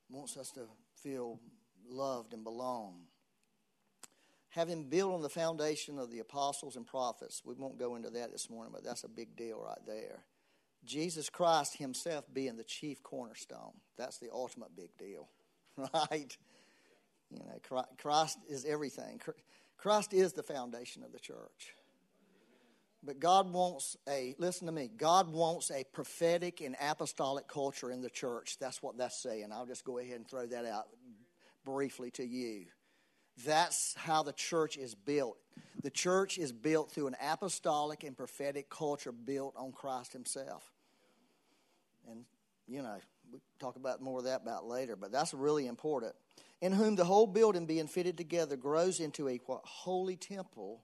wants 0.10 0.38
us 0.38 0.52
to 0.52 0.62
feel 1.02 1.40
loved 1.88 2.34
and 2.34 2.44
belong. 2.44 3.02
Having 4.50 4.90
built 4.90 5.14
on 5.14 5.22
the 5.22 5.30
foundation 5.30 5.98
of 5.98 6.12
the 6.12 6.20
apostles 6.20 6.76
and 6.76 6.86
prophets, 6.86 7.42
we 7.46 7.54
won't 7.54 7.80
go 7.80 7.96
into 7.96 8.10
that 8.10 8.32
this 8.32 8.50
morning, 8.50 8.74
but 8.74 8.84
that's 8.84 9.06
a 9.06 9.10
big 9.10 9.36
deal 9.38 9.62
right 9.64 9.80
there. 9.88 10.24
Jesus 10.84 11.30
Christ 11.30 11.78
Himself 11.78 12.26
being 12.34 12.58
the 12.58 12.64
chief 12.64 13.02
cornerstone. 13.04 13.74
That's 13.98 14.18
the 14.18 14.30
ultimate 14.32 14.76
big 14.76 14.98
deal, 14.98 15.30
right? 15.94 16.36
You 17.32 17.40
know, 17.40 17.86
Christ 17.98 18.38
is 18.50 18.66
everything. 18.66 19.20
Christ 19.78 20.14
is 20.14 20.34
the 20.34 20.44
foundation 20.44 21.04
of 21.04 21.12
the 21.12 21.20
church. 21.20 21.76
But 23.04 23.20
God 23.20 23.52
wants 23.52 23.98
a, 24.08 24.36
listen 24.38 24.68
to 24.68 24.72
me, 24.72 24.90
God 24.96 25.32
wants 25.32 25.72
a 25.72 25.84
prophetic 25.92 26.62
and 26.62 26.76
apostolic 26.80 27.48
culture 27.48 27.90
in 27.90 28.02
the 28.02 28.10
church. 28.10 28.58
That's 28.60 28.84
what 28.84 28.98
that's 28.98 29.22
saying. 29.22 29.48
I'll 29.52 29.66
just 29.66 29.84
go 29.84 29.98
ahead 29.98 30.18
and 30.18 30.28
throw 30.28 30.46
that 30.46 30.66
out 30.66 30.86
briefly 31.66 32.12
to 32.12 32.26
you. 32.26 32.66
That's 33.44 33.96
how 33.96 34.22
the 34.22 34.34
church 34.34 34.78
is 34.78 34.94
built. 34.94 35.38
The 35.82 35.90
church 35.90 36.38
is 36.38 36.52
built 36.52 36.92
through 36.92 37.08
an 37.08 37.16
apostolic 37.20 38.04
and 38.04 38.16
prophetic 38.16 38.70
culture 38.70 39.12
built 39.12 39.56
on 39.58 39.72
Christ 39.72 40.14
Himself. 40.14 40.72
And, 42.08 42.26
you 42.68 42.84
know, 42.84 42.98
we 43.32 43.40
talk 43.60 43.76
about 43.76 44.02
more 44.02 44.20
of 44.20 44.26
that 44.26 44.42
about 44.42 44.66
later, 44.66 44.96
but 44.96 45.12
that's 45.12 45.34
really 45.34 45.68
important 45.68 46.14
in 46.62 46.72
whom 46.72 46.96
the 46.96 47.06
whole 47.06 47.28
building 47.28 47.66
being 47.66 47.88
fitted 47.88 48.18
together 48.18 48.56
grows 48.56 49.00
into 49.00 49.28
a 49.28 49.38
what, 49.48 49.62
holy 49.64 50.16
temple 50.16 50.84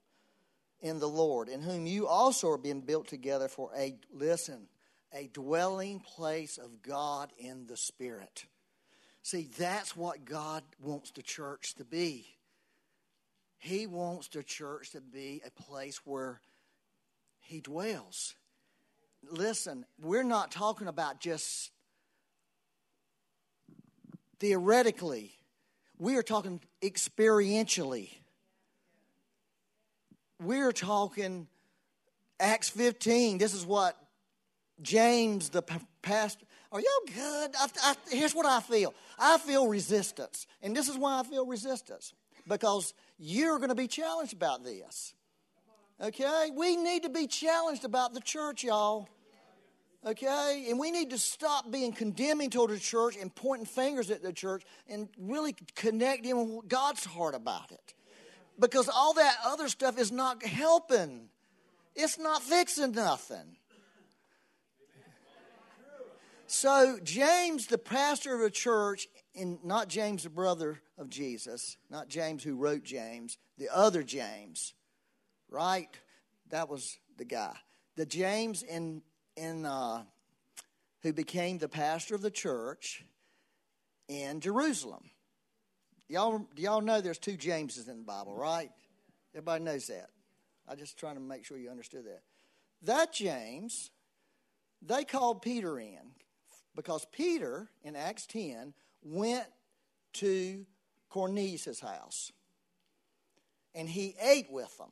in 0.81 0.99
the 0.99 1.09
Lord, 1.09 1.49
in 1.49 1.61
whom 1.61 1.85
you 1.85 2.07
also 2.07 2.49
are 2.49 2.57
being 2.57 2.81
built 2.81 3.07
together 3.07 3.47
for 3.47 3.69
a, 3.77 3.95
listen, 4.11 4.67
a 5.13 5.27
dwelling 5.27 5.99
place 5.99 6.57
of 6.57 6.81
God 6.81 7.31
in 7.37 7.67
the 7.67 7.77
Spirit. 7.77 8.45
See, 9.21 9.49
that's 9.57 9.95
what 9.95 10.25
God 10.25 10.63
wants 10.81 11.11
the 11.11 11.21
church 11.21 11.75
to 11.75 11.85
be. 11.85 12.25
He 13.59 13.87
wants 13.87 14.27
the 14.29 14.43
church 14.43 14.91
to 14.91 15.01
be 15.01 15.41
a 15.45 15.51
place 15.63 16.01
where 16.05 16.41
He 17.39 17.59
dwells. 17.59 18.35
Listen, 19.29 19.85
we're 19.99 20.23
not 20.23 20.51
talking 20.51 20.87
about 20.87 21.19
just 21.19 21.71
theoretically 24.39 25.37
we 25.97 26.15
are 26.15 26.23
talking 26.23 26.61
experientially. 26.81 28.09
We're 30.39 30.71
talking 30.71 31.47
Acts 32.39 32.69
15. 32.69 33.39
This 33.39 33.53
is 33.53 33.65
what 33.65 33.97
James, 34.81 35.49
the 35.49 35.63
pastor, 36.03 36.45
are 36.71 36.79
y'all 36.79 37.15
good? 37.15 37.51
I, 37.59 37.67
I, 37.83 37.95
here's 38.11 38.35
what 38.35 38.45
I 38.45 38.59
feel 38.59 38.93
I 39.17 39.37
feel 39.39 39.67
resistance. 39.67 40.45
And 40.61 40.75
this 40.75 40.87
is 40.87 40.97
why 40.97 41.19
I 41.19 41.23
feel 41.23 41.45
resistance 41.45 42.13
because 42.47 42.93
you're 43.17 43.57
going 43.57 43.69
to 43.69 43.75
be 43.75 43.87
challenged 43.87 44.33
about 44.33 44.63
this. 44.63 45.13
Okay? 46.01 46.51
We 46.53 46.75
need 46.75 47.03
to 47.03 47.09
be 47.09 47.25
challenged 47.25 47.85
about 47.85 48.13
the 48.13 48.21
church, 48.21 48.63
y'all. 48.63 49.09
Okay? 50.05 50.67
And 50.69 50.79
we 50.79 50.91
need 50.91 51.09
to 51.09 51.17
stop 51.17 51.71
being 51.71 51.91
condemning 51.91 52.49
toward 52.49 52.71
the 52.71 52.79
church 52.79 53.15
and 53.19 53.33
pointing 53.33 53.65
fingers 53.65 54.09
at 54.11 54.21
the 54.21 54.33
church 54.33 54.63
and 54.87 55.09
really 55.17 55.55
connecting 55.75 56.55
with 56.55 56.67
God's 56.67 57.05
heart 57.05 57.35
about 57.35 57.71
it. 57.71 57.93
Because 58.59 58.89
all 58.89 59.13
that 59.13 59.37
other 59.45 59.67
stuff 59.67 59.99
is 59.99 60.11
not 60.11 60.43
helping, 60.43 61.29
it's 61.95 62.17
not 62.17 62.41
fixing 62.41 62.91
nothing. 62.91 63.57
So, 66.49 66.97
James, 67.03 67.67
the 67.67 67.77
pastor 67.77 68.33
of 68.33 68.41
a 68.41 68.49
church, 68.49 69.09
in, 69.35 69.59
not 69.63 69.89
James, 69.89 70.23
the 70.23 70.29
brother 70.29 70.81
of 70.97 71.09
Jesus, 71.09 71.75
not 71.89 72.07
James 72.07 72.41
who 72.41 72.55
wrote 72.55 72.83
James, 72.83 73.37
the 73.57 73.67
other 73.69 74.01
James, 74.01 74.73
right? 75.49 75.89
That 76.49 76.69
was 76.69 76.97
the 77.17 77.25
guy. 77.25 77.53
The 77.97 78.05
James 78.05 78.63
in, 78.63 79.01
in, 79.37 79.65
uh, 79.65 80.03
who 81.03 81.13
became 81.13 81.59
the 81.59 81.69
pastor 81.69 82.15
of 82.15 82.21
the 82.21 82.31
church 82.31 83.05
in 84.07 84.41
Jerusalem. 84.41 85.11
Y'all, 86.09 86.39
do 86.55 86.61
y'all 86.61 86.81
know 86.81 87.01
there's 87.01 87.17
two 87.17 87.37
Jameses 87.37 87.87
in 87.87 87.99
the 87.99 88.03
Bible, 88.03 88.35
right? 88.35 88.71
Everybody 89.33 89.63
knows 89.63 89.87
that. 89.87 90.09
I'm 90.67 90.77
just 90.77 90.97
trying 90.97 91.15
to 91.15 91.21
make 91.21 91.45
sure 91.45 91.57
you 91.57 91.69
understood 91.69 92.05
that. 92.05 92.21
That 92.83 93.13
James, 93.13 93.91
they 94.81 95.03
called 95.03 95.41
Peter 95.41 95.79
in 95.79 96.13
because 96.75 97.05
Peter 97.11 97.69
in 97.83 97.95
Acts 97.95 98.25
10 98.25 98.73
went 99.03 99.45
to 100.13 100.65
Cornelius' 101.09 101.79
house 101.79 102.31
and 103.75 103.87
he 103.87 104.15
ate 104.21 104.47
with 104.49 104.75
them. 104.77 104.91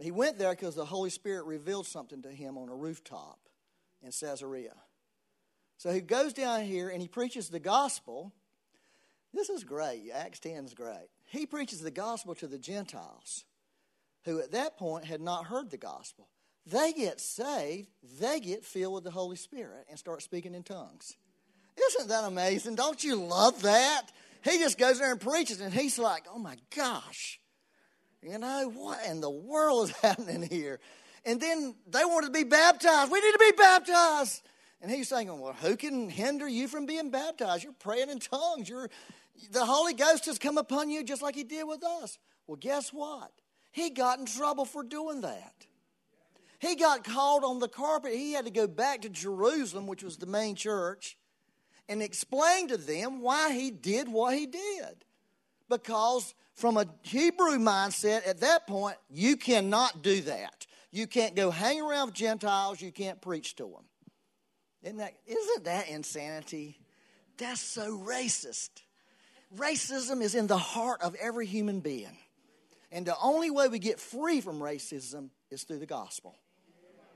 He 0.00 0.10
went 0.10 0.38
there 0.38 0.50
because 0.50 0.74
the 0.74 0.84
Holy 0.84 1.10
Spirit 1.10 1.46
revealed 1.46 1.86
something 1.86 2.22
to 2.22 2.30
him 2.30 2.58
on 2.58 2.68
a 2.68 2.74
rooftop 2.74 3.38
in 4.02 4.10
Caesarea. 4.10 4.74
So 5.78 5.92
he 5.92 6.00
goes 6.00 6.32
down 6.32 6.62
here 6.62 6.88
and 6.88 7.00
he 7.00 7.08
preaches 7.08 7.48
the 7.48 7.60
gospel. 7.60 8.32
This 9.32 9.50
is 9.50 9.64
great. 9.64 10.10
Acts 10.12 10.40
10 10.40 10.64
is 10.64 10.74
great. 10.74 11.08
He 11.26 11.46
preaches 11.46 11.80
the 11.80 11.90
gospel 11.90 12.34
to 12.36 12.46
the 12.46 12.58
Gentiles 12.58 13.44
who 14.24 14.40
at 14.40 14.52
that 14.52 14.76
point 14.76 15.04
had 15.04 15.20
not 15.20 15.46
heard 15.46 15.70
the 15.70 15.76
gospel. 15.76 16.28
They 16.66 16.92
get 16.92 17.20
saved, 17.20 17.88
they 18.20 18.40
get 18.40 18.64
filled 18.64 18.94
with 18.94 19.04
the 19.04 19.10
Holy 19.10 19.36
Spirit 19.36 19.86
and 19.90 19.98
start 19.98 20.22
speaking 20.22 20.54
in 20.54 20.62
tongues. 20.62 21.14
Isn't 21.88 22.08
that 22.08 22.24
amazing? 22.24 22.76
Don't 22.76 23.02
you 23.02 23.16
love 23.16 23.62
that? 23.62 24.06
He 24.42 24.58
just 24.58 24.78
goes 24.78 24.98
there 24.98 25.10
and 25.10 25.20
preaches, 25.20 25.60
and 25.60 25.74
he's 25.74 25.98
like, 25.98 26.24
oh 26.32 26.38
my 26.38 26.56
gosh, 26.74 27.40
you 28.24 28.38
know, 28.38 28.70
what 28.74 29.04
in 29.06 29.20
the 29.20 29.30
world 29.30 29.90
is 29.90 29.96
happening 30.02 30.42
here? 30.42 30.80
And 31.24 31.40
then 31.40 31.74
they 31.86 32.04
wanted 32.04 32.26
to 32.26 32.32
be 32.32 32.44
baptized. 32.44 33.10
We 33.10 33.20
need 33.20 33.32
to 33.32 33.38
be 33.38 33.56
baptized. 33.56 34.42
And 34.80 34.90
he's 34.90 35.08
saying, 35.08 35.28
Well, 35.40 35.54
who 35.54 35.76
can 35.76 36.10
hinder 36.10 36.48
you 36.48 36.68
from 36.68 36.86
being 36.86 37.10
baptized? 37.10 37.64
You're 37.64 37.72
praying 37.72 38.10
in 38.10 38.18
tongues. 38.18 38.68
You're, 38.68 38.90
the 39.50 39.64
Holy 39.64 39.94
Ghost 39.94 40.26
has 40.26 40.38
come 40.38 40.58
upon 40.58 40.90
you 40.90 41.02
just 41.02 41.22
like 41.22 41.34
he 41.34 41.44
did 41.44 41.64
with 41.64 41.82
us. 41.84 42.18
Well, 42.46 42.58
guess 42.60 42.90
what? 42.90 43.32
He 43.72 43.90
got 43.90 44.18
in 44.18 44.26
trouble 44.26 44.64
for 44.64 44.82
doing 44.82 45.22
that. 45.22 45.66
He 46.58 46.76
got 46.76 47.04
called 47.04 47.44
on 47.44 47.58
the 47.58 47.68
carpet. 47.68 48.12
He 48.12 48.32
had 48.32 48.44
to 48.44 48.50
go 48.50 48.66
back 48.66 49.02
to 49.02 49.08
Jerusalem, 49.08 49.86
which 49.86 50.02
was 50.02 50.16
the 50.16 50.26
main 50.26 50.54
church, 50.54 51.16
and 51.88 52.02
explain 52.02 52.68
to 52.68 52.76
them 52.76 53.20
why 53.20 53.52
he 53.52 53.70
did 53.70 54.08
what 54.08 54.34
he 54.34 54.46
did. 54.46 55.04
Because 55.68 56.34
from 56.54 56.76
a 56.76 56.86
Hebrew 57.02 57.58
mindset, 57.58 58.26
at 58.26 58.40
that 58.40 58.66
point, 58.66 58.96
you 59.10 59.36
cannot 59.36 60.02
do 60.02 60.20
that. 60.22 60.66
You 60.90 61.06
can't 61.06 61.34
go 61.34 61.50
hang 61.50 61.80
around 61.80 62.06
with 62.06 62.14
Gentiles. 62.14 62.80
You 62.80 62.92
can't 62.92 63.20
preach 63.20 63.56
to 63.56 63.64
them. 63.64 63.84
Isn't 64.82 64.98
that, 64.98 65.14
isn't 65.26 65.64
that 65.64 65.88
insanity? 65.88 66.78
That's 67.38 67.60
so 67.60 67.98
racist. 67.98 68.70
Racism 69.56 70.22
is 70.22 70.34
in 70.34 70.46
the 70.46 70.58
heart 70.58 71.02
of 71.02 71.16
every 71.16 71.46
human 71.46 71.80
being. 71.80 72.16
And 72.92 73.04
the 73.04 73.16
only 73.20 73.50
way 73.50 73.66
we 73.66 73.80
get 73.80 73.98
free 73.98 74.40
from 74.40 74.60
racism 74.60 75.30
is 75.50 75.64
through 75.64 75.78
the 75.78 75.86
gospel. 75.86 76.36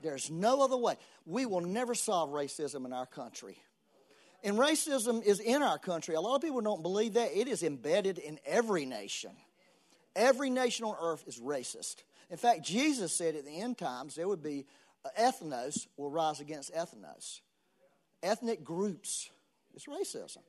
There's 0.01 0.29
no 0.29 0.61
other 0.61 0.77
way. 0.77 0.95
We 1.25 1.45
will 1.45 1.61
never 1.61 1.95
solve 1.95 2.31
racism 2.31 2.85
in 2.85 2.91
our 2.91 3.05
country. 3.05 3.57
And 4.43 4.57
racism 4.57 5.23
is 5.23 5.39
in 5.39 5.61
our 5.61 5.77
country. 5.77 6.15
A 6.15 6.21
lot 6.21 6.35
of 6.35 6.41
people 6.41 6.61
don't 6.61 6.81
believe 6.81 7.13
that. 7.13 7.37
It 7.37 7.47
is 7.47 7.63
embedded 7.63 8.17
in 8.17 8.39
every 8.45 8.85
nation. 8.85 9.31
Every 10.15 10.49
nation 10.49 10.85
on 10.85 10.95
earth 10.99 11.23
is 11.27 11.39
racist. 11.39 12.03
In 12.29 12.37
fact, 12.37 12.63
Jesus 12.63 13.13
said 13.13 13.35
at 13.35 13.45
the 13.45 13.59
end 13.59 13.77
times 13.77 14.15
there 14.15 14.27
would 14.27 14.43
be 14.43 14.65
uh, 15.05 15.09
ethnos 15.19 15.87
will 15.97 16.09
rise 16.09 16.39
against 16.39 16.73
ethnos. 16.73 17.41
Ethnic 18.21 18.63
groups. 18.63 19.29
It's 19.73 19.85
racism. 19.85 20.43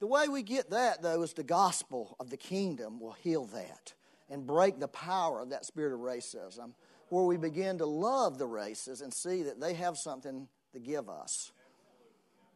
The 0.00 0.06
way 0.06 0.28
we 0.28 0.42
get 0.42 0.70
that, 0.70 1.02
though, 1.02 1.22
is 1.22 1.32
the 1.32 1.44
gospel 1.44 2.16
of 2.20 2.28
the 2.28 2.36
kingdom 2.36 3.00
will 3.00 3.12
heal 3.12 3.46
that 3.46 3.94
and 4.28 4.46
break 4.46 4.78
the 4.78 4.88
power 4.88 5.40
of 5.40 5.50
that 5.50 5.64
spirit 5.64 5.94
of 5.94 6.00
racism, 6.00 6.72
where 7.08 7.24
we 7.24 7.36
begin 7.36 7.78
to 7.78 7.86
love 7.86 8.38
the 8.38 8.46
races 8.46 9.00
and 9.00 9.12
see 9.12 9.44
that 9.44 9.60
they 9.60 9.74
have 9.74 9.96
something 9.96 10.48
to 10.72 10.80
give 10.80 11.08
us. 11.08 11.52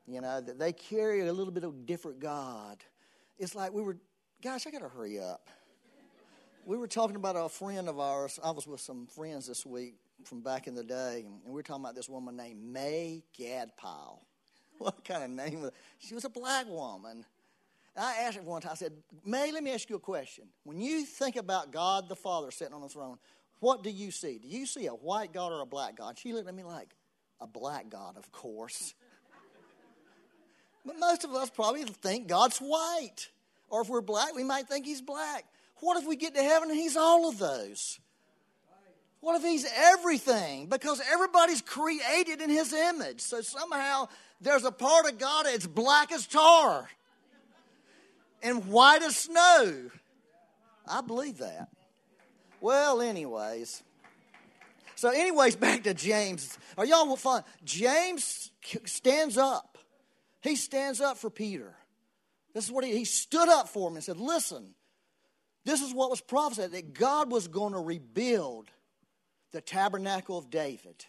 You 0.08 0.22
know, 0.22 0.40
they 0.40 0.72
carry 0.72 1.20
a 1.20 1.32
little 1.32 1.52
bit 1.52 1.64
of 1.64 1.84
different 1.84 2.18
God. 2.18 2.78
It's 3.38 3.54
like 3.54 3.72
we 3.72 3.82
were, 3.82 3.98
gosh, 4.42 4.66
I 4.66 4.70
got 4.70 4.80
to 4.80 4.88
hurry 4.88 5.20
up. 5.20 5.48
We 6.64 6.78
were 6.78 6.88
talking 6.88 7.16
about 7.16 7.36
a 7.36 7.48
friend 7.48 7.88
of 7.88 7.98
ours. 7.98 8.40
I 8.42 8.50
was 8.50 8.66
with 8.66 8.80
some 8.80 9.06
friends 9.06 9.46
this 9.46 9.66
week 9.66 9.96
from 10.24 10.40
back 10.40 10.66
in 10.66 10.74
the 10.74 10.82
day, 10.82 11.24
and 11.26 11.40
we 11.44 11.52
were 11.52 11.62
talking 11.62 11.84
about 11.84 11.94
this 11.94 12.08
woman 12.08 12.36
named 12.36 12.62
May 12.62 13.22
Gadpile. 13.38 14.20
What 14.78 15.04
kind 15.04 15.24
of 15.24 15.30
name 15.30 15.62
was 15.62 15.72
She 15.98 16.14
was 16.14 16.24
a 16.24 16.28
black 16.28 16.68
woman. 16.68 17.24
I 17.96 18.18
asked 18.22 18.36
her 18.36 18.42
one 18.42 18.62
time, 18.62 18.70
I 18.72 18.76
said, 18.76 18.92
May, 19.24 19.50
let 19.50 19.64
me 19.64 19.72
ask 19.72 19.90
you 19.90 19.96
a 19.96 20.00
question. 20.00 20.44
When 20.62 20.80
you 20.80 21.04
think 21.04 21.34
about 21.34 21.72
God 21.72 22.08
the 22.08 22.14
Father 22.14 22.52
sitting 22.52 22.74
on 22.74 22.82
the 22.82 22.88
throne, 22.88 23.18
what 23.58 23.82
do 23.82 23.90
you 23.90 24.12
see? 24.12 24.38
Do 24.38 24.46
you 24.46 24.66
see 24.66 24.86
a 24.86 24.92
white 24.92 25.32
God 25.32 25.50
or 25.50 25.62
a 25.62 25.66
black 25.66 25.96
God? 25.96 26.16
She 26.16 26.32
looked 26.32 26.48
at 26.48 26.54
me 26.54 26.62
like, 26.62 26.94
a 27.40 27.46
black 27.46 27.88
God, 27.88 28.16
of 28.16 28.30
course. 28.32 28.94
But 30.88 30.98
most 30.98 31.22
of 31.22 31.34
us 31.34 31.50
probably 31.50 31.84
think 31.84 32.28
God's 32.28 32.58
white. 32.58 33.28
Or 33.68 33.82
if 33.82 33.90
we're 33.90 34.00
black, 34.00 34.34
we 34.34 34.42
might 34.42 34.68
think 34.68 34.86
he's 34.86 35.02
black. 35.02 35.44
What 35.80 35.98
if 35.98 36.08
we 36.08 36.16
get 36.16 36.34
to 36.34 36.42
heaven 36.42 36.70
and 36.70 36.78
he's 36.78 36.96
all 36.96 37.28
of 37.28 37.38
those? 37.38 38.00
What 39.20 39.36
if 39.36 39.42
he's 39.42 39.70
everything? 39.76 40.66
Because 40.66 41.02
everybody's 41.12 41.60
created 41.60 42.40
in 42.40 42.48
his 42.48 42.72
image. 42.72 43.20
So 43.20 43.42
somehow 43.42 44.08
there's 44.40 44.64
a 44.64 44.72
part 44.72 45.04
of 45.04 45.18
God 45.18 45.44
that's 45.44 45.66
black 45.66 46.10
as 46.10 46.26
tar 46.26 46.88
and 48.42 48.68
white 48.68 49.02
as 49.02 49.14
snow. 49.14 49.90
I 50.90 51.02
believe 51.02 51.36
that. 51.36 51.68
Well, 52.62 53.02
anyways. 53.02 53.82
So, 54.94 55.10
anyways, 55.10 55.54
back 55.56 55.82
to 55.82 55.92
James. 55.92 56.58
Are 56.78 56.86
y'all 56.86 57.14
fun? 57.16 57.44
James 57.62 58.52
stands 58.86 59.36
up. 59.36 59.77
He 60.42 60.56
stands 60.56 61.00
up 61.00 61.18
for 61.18 61.30
Peter. 61.30 61.74
This 62.54 62.64
is 62.64 62.72
what 62.72 62.84
he, 62.84 62.96
he 62.96 63.04
stood 63.04 63.48
up 63.48 63.68
for 63.68 63.88
him 63.88 63.96
and 63.96 64.04
said, 64.04 64.18
Listen, 64.18 64.74
this 65.64 65.80
is 65.80 65.92
what 65.92 66.10
was 66.10 66.20
prophesied 66.20 66.72
that 66.72 66.94
God 66.94 67.30
was 67.30 67.48
going 67.48 67.72
to 67.72 67.78
rebuild 67.78 68.70
the 69.52 69.60
tabernacle 69.60 70.38
of 70.38 70.50
David, 70.50 71.04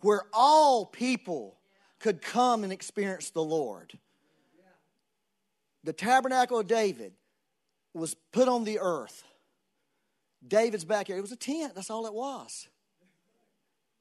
where 0.00 0.22
all 0.32 0.86
people 0.86 1.58
could 1.98 2.22
come 2.22 2.64
and 2.64 2.72
experience 2.72 3.30
the 3.30 3.42
Lord 3.42 3.98
the 5.84 5.92
tabernacle 5.92 6.58
of 6.58 6.66
David 6.66 7.12
was 7.94 8.14
put 8.32 8.48
on 8.48 8.64
the 8.64 8.78
earth. 8.80 9.24
David's 10.46 10.84
backyard, 10.84 11.18
it 11.18 11.22
was 11.22 11.32
a 11.32 11.36
tent, 11.36 11.74
that's 11.74 11.90
all 11.90 12.06
it 12.06 12.14
was. 12.14 12.68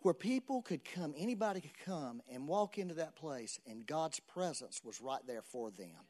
Where 0.02 0.14
people 0.14 0.62
could 0.62 0.84
come, 0.84 1.14
anybody 1.16 1.62
could 1.62 1.78
come 1.86 2.22
and 2.32 2.48
walk 2.48 2.78
into 2.78 2.96
that 2.96 3.16
place, 3.16 3.60
and 3.68 3.86
God's 3.86 4.20
presence 4.20 4.82
was 4.84 5.00
right 5.00 5.22
there 5.28 5.44
for 5.44 5.70
them. 5.70 6.08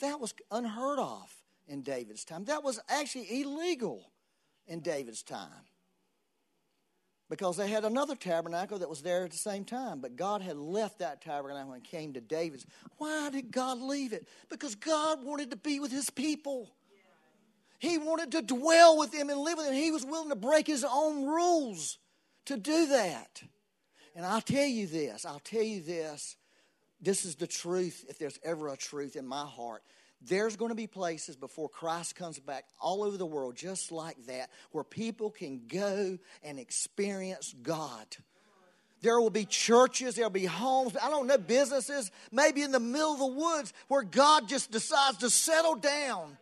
That 0.00 0.20
was 0.20 0.34
unheard 0.50 0.98
of 0.98 1.32
in 1.68 1.82
David's 1.82 2.24
time. 2.24 2.44
That 2.46 2.64
was 2.64 2.80
actually 2.88 3.42
illegal 3.42 4.10
in 4.66 4.80
David's 4.80 5.22
time 5.22 5.66
because 7.32 7.56
they 7.56 7.68
had 7.68 7.84
another 7.84 8.14
tabernacle 8.14 8.78
that 8.80 8.90
was 8.90 9.00
there 9.00 9.24
at 9.24 9.30
the 9.30 9.38
same 9.38 9.64
time. 9.64 10.00
But 10.00 10.16
God 10.16 10.42
had 10.42 10.58
left 10.58 10.98
that 10.98 11.22
tabernacle 11.22 11.72
and 11.72 11.82
came 11.82 12.12
to 12.12 12.20
David's. 12.20 12.66
Why 12.98 13.30
did 13.30 13.50
God 13.50 13.80
leave 13.80 14.12
it? 14.12 14.28
Because 14.50 14.74
God 14.74 15.24
wanted 15.24 15.50
to 15.50 15.56
be 15.56 15.80
with 15.80 15.90
his 15.90 16.10
people. 16.10 16.70
He 17.78 17.96
wanted 17.96 18.32
to 18.32 18.42
dwell 18.42 18.98
with 18.98 19.12
them 19.12 19.30
and 19.30 19.40
live 19.40 19.56
with 19.56 19.66
them. 19.66 19.74
He 19.74 19.90
was 19.90 20.04
willing 20.04 20.28
to 20.28 20.36
break 20.36 20.66
his 20.66 20.84
own 20.84 21.24
rules 21.24 21.98
to 22.46 22.56
do 22.56 22.86
that. 22.86 23.42
And 24.14 24.26
I'll 24.26 24.40
tell 24.40 24.66
you 24.66 24.86
this 24.86 25.24
I'll 25.24 25.40
tell 25.40 25.62
you 25.62 25.80
this. 25.80 26.36
This 27.00 27.24
is 27.24 27.34
the 27.34 27.48
truth, 27.48 28.04
if 28.08 28.18
there's 28.18 28.38
ever 28.44 28.68
a 28.68 28.76
truth 28.76 29.16
in 29.16 29.26
my 29.26 29.44
heart. 29.44 29.82
There's 30.24 30.54
going 30.54 30.68
to 30.68 30.76
be 30.76 30.86
places 30.86 31.34
before 31.34 31.68
Christ 31.68 32.14
comes 32.14 32.38
back 32.38 32.64
all 32.80 33.02
over 33.02 33.16
the 33.16 33.26
world, 33.26 33.56
just 33.56 33.90
like 33.90 34.16
that, 34.26 34.50
where 34.70 34.84
people 34.84 35.30
can 35.30 35.62
go 35.66 36.16
and 36.44 36.60
experience 36.60 37.52
God. 37.60 38.06
There 39.00 39.20
will 39.20 39.30
be 39.30 39.44
churches, 39.44 40.14
there'll 40.14 40.30
be 40.30 40.44
homes, 40.44 40.96
I 41.02 41.10
don't 41.10 41.26
know, 41.26 41.38
businesses, 41.38 42.12
maybe 42.30 42.62
in 42.62 42.70
the 42.70 42.78
middle 42.78 43.14
of 43.14 43.18
the 43.18 43.26
woods 43.26 43.72
where 43.88 44.04
God 44.04 44.48
just 44.48 44.70
decides 44.70 45.18
to 45.18 45.30
settle 45.30 45.74
down 45.74 46.38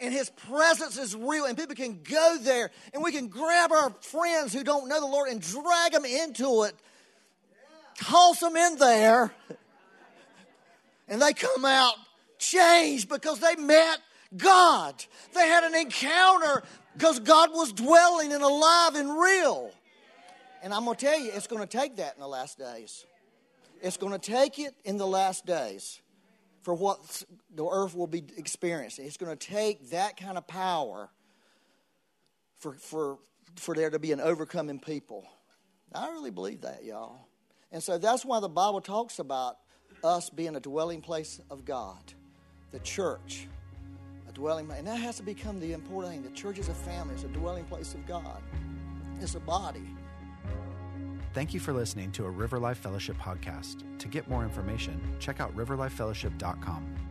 and 0.00 0.12
His 0.12 0.30
presence 0.30 0.98
is 0.98 1.14
real, 1.14 1.44
and 1.44 1.56
people 1.56 1.74
can 1.76 2.00
go 2.02 2.38
there 2.40 2.70
and 2.94 3.02
we 3.02 3.12
can 3.12 3.28
grab 3.28 3.72
our 3.72 3.90
friends 4.00 4.52
who 4.52 4.64
don't 4.64 4.88
know 4.88 5.00
the 5.00 5.06
Lord 5.06 5.28
and 5.28 5.40
drag 5.40 5.92
them 5.92 6.04
into 6.04 6.64
it, 6.64 6.74
toss 7.98 8.40
them 8.40 8.56
in 8.56 8.76
there 8.76 9.32
And 11.10 11.20
they 11.20 11.32
come 11.32 11.64
out 11.64 11.94
changed 12.38 13.08
because 13.08 13.40
they 13.40 13.56
met 13.56 13.98
God. 14.36 15.04
They 15.34 15.46
had 15.46 15.64
an 15.64 15.74
encounter 15.74 16.62
because 16.94 17.18
God 17.18 17.50
was 17.52 17.72
dwelling 17.72 18.32
and 18.32 18.42
alive 18.42 18.94
and 18.94 19.18
real. 19.18 19.72
And 20.62 20.72
I'm 20.72 20.84
going 20.84 20.96
to 20.96 21.04
tell 21.04 21.18
you, 21.18 21.32
it's 21.34 21.48
going 21.48 21.66
to 21.66 21.78
take 21.78 21.96
that 21.96 22.14
in 22.14 22.20
the 22.20 22.28
last 22.28 22.58
days. 22.58 23.04
It's 23.82 23.96
going 23.96 24.12
to 24.12 24.18
take 24.18 24.58
it 24.60 24.74
in 24.84 24.98
the 24.98 25.06
last 25.06 25.44
days 25.44 26.00
for 26.62 26.74
what 26.74 27.24
the 27.54 27.66
earth 27.66 27.94
will 27.94 28.06
be 28.06 28.24
experiencing. 28.36 29.06
It's 29.06 29.16
going 29.16 29.36
to 29.36 29.46
take 29.46 29.90
that 29.90 30.16
kind 30.16 30.36
of 30.36 30.46
power 30.46 31.10
for, 32.58 32.74
for, 32.74 33.18
for 33.56 33.74
there 33.74 33.90
to 33.90 33.98
be 33.98 34.12
an 34.12 34.20
overcoming 34.20 34.78
people. 34.78 35.26
I 35.94 36.10
really 36.10 36.30
believe 36.30 36.60
that, 36.62 36.84
y'all. 36.84 37.26
And 37.72 37.82
so 37.82 37.98
that's 37.98 38.24
why 38.24 38.40
the 38.40 38.48
Bible 38.48 38.80
talks 38.80 39.18
about 39.18 39.56
us 40.04 40.30
being 40.30 40.56
a 40.56 40.60
dwelling 40.60 41.00
place 41.00 41.40
of 41.50 41.64
God, 41.64 42.12
the 42.70 42.78
church, 42.80 43.48
a 44.28 44.32
dwelling 44.32 44.66
place. 44.66 44.78
And 44.78 44.86
that 44.86 45.00
has 45.00 45.16
to 45.16 45.22
become 45.22 45.60
the 45.60 45.72
important 45.72 46.14
thing. 46.14 46.22
The 46.22 46.30
church 46.30 46.58
is 46.58 46.68
a 46.68 46.74
family, 46.74 47.14
it's 47.14 47.24
a 47.24 47.28
dwelling 47.28 47.64
place 47.64 47.94
of 47.94 48.06
God, 48.06 48.42
it's 49.20 49.34
a 49.34 49.40
body. 49.40 49.88
Thank 51.32 51.54
you 51.54 51.60
for 51.60 51.72
listening 51.72 52.10
to 52.12 52.24
a 52.24 52.30
River 52.30 52.58
Life 52.58 52.78
Fellowship 52.78 53.16
podcast. 53.16 53.84
To 53.98 54.08
get 54.08 54.28
more 54.28 54.42
information, 54.42 55.00
check 55.20 55.40
out 55.40 55.54
riverlifefellowship.com. 55.56 57.09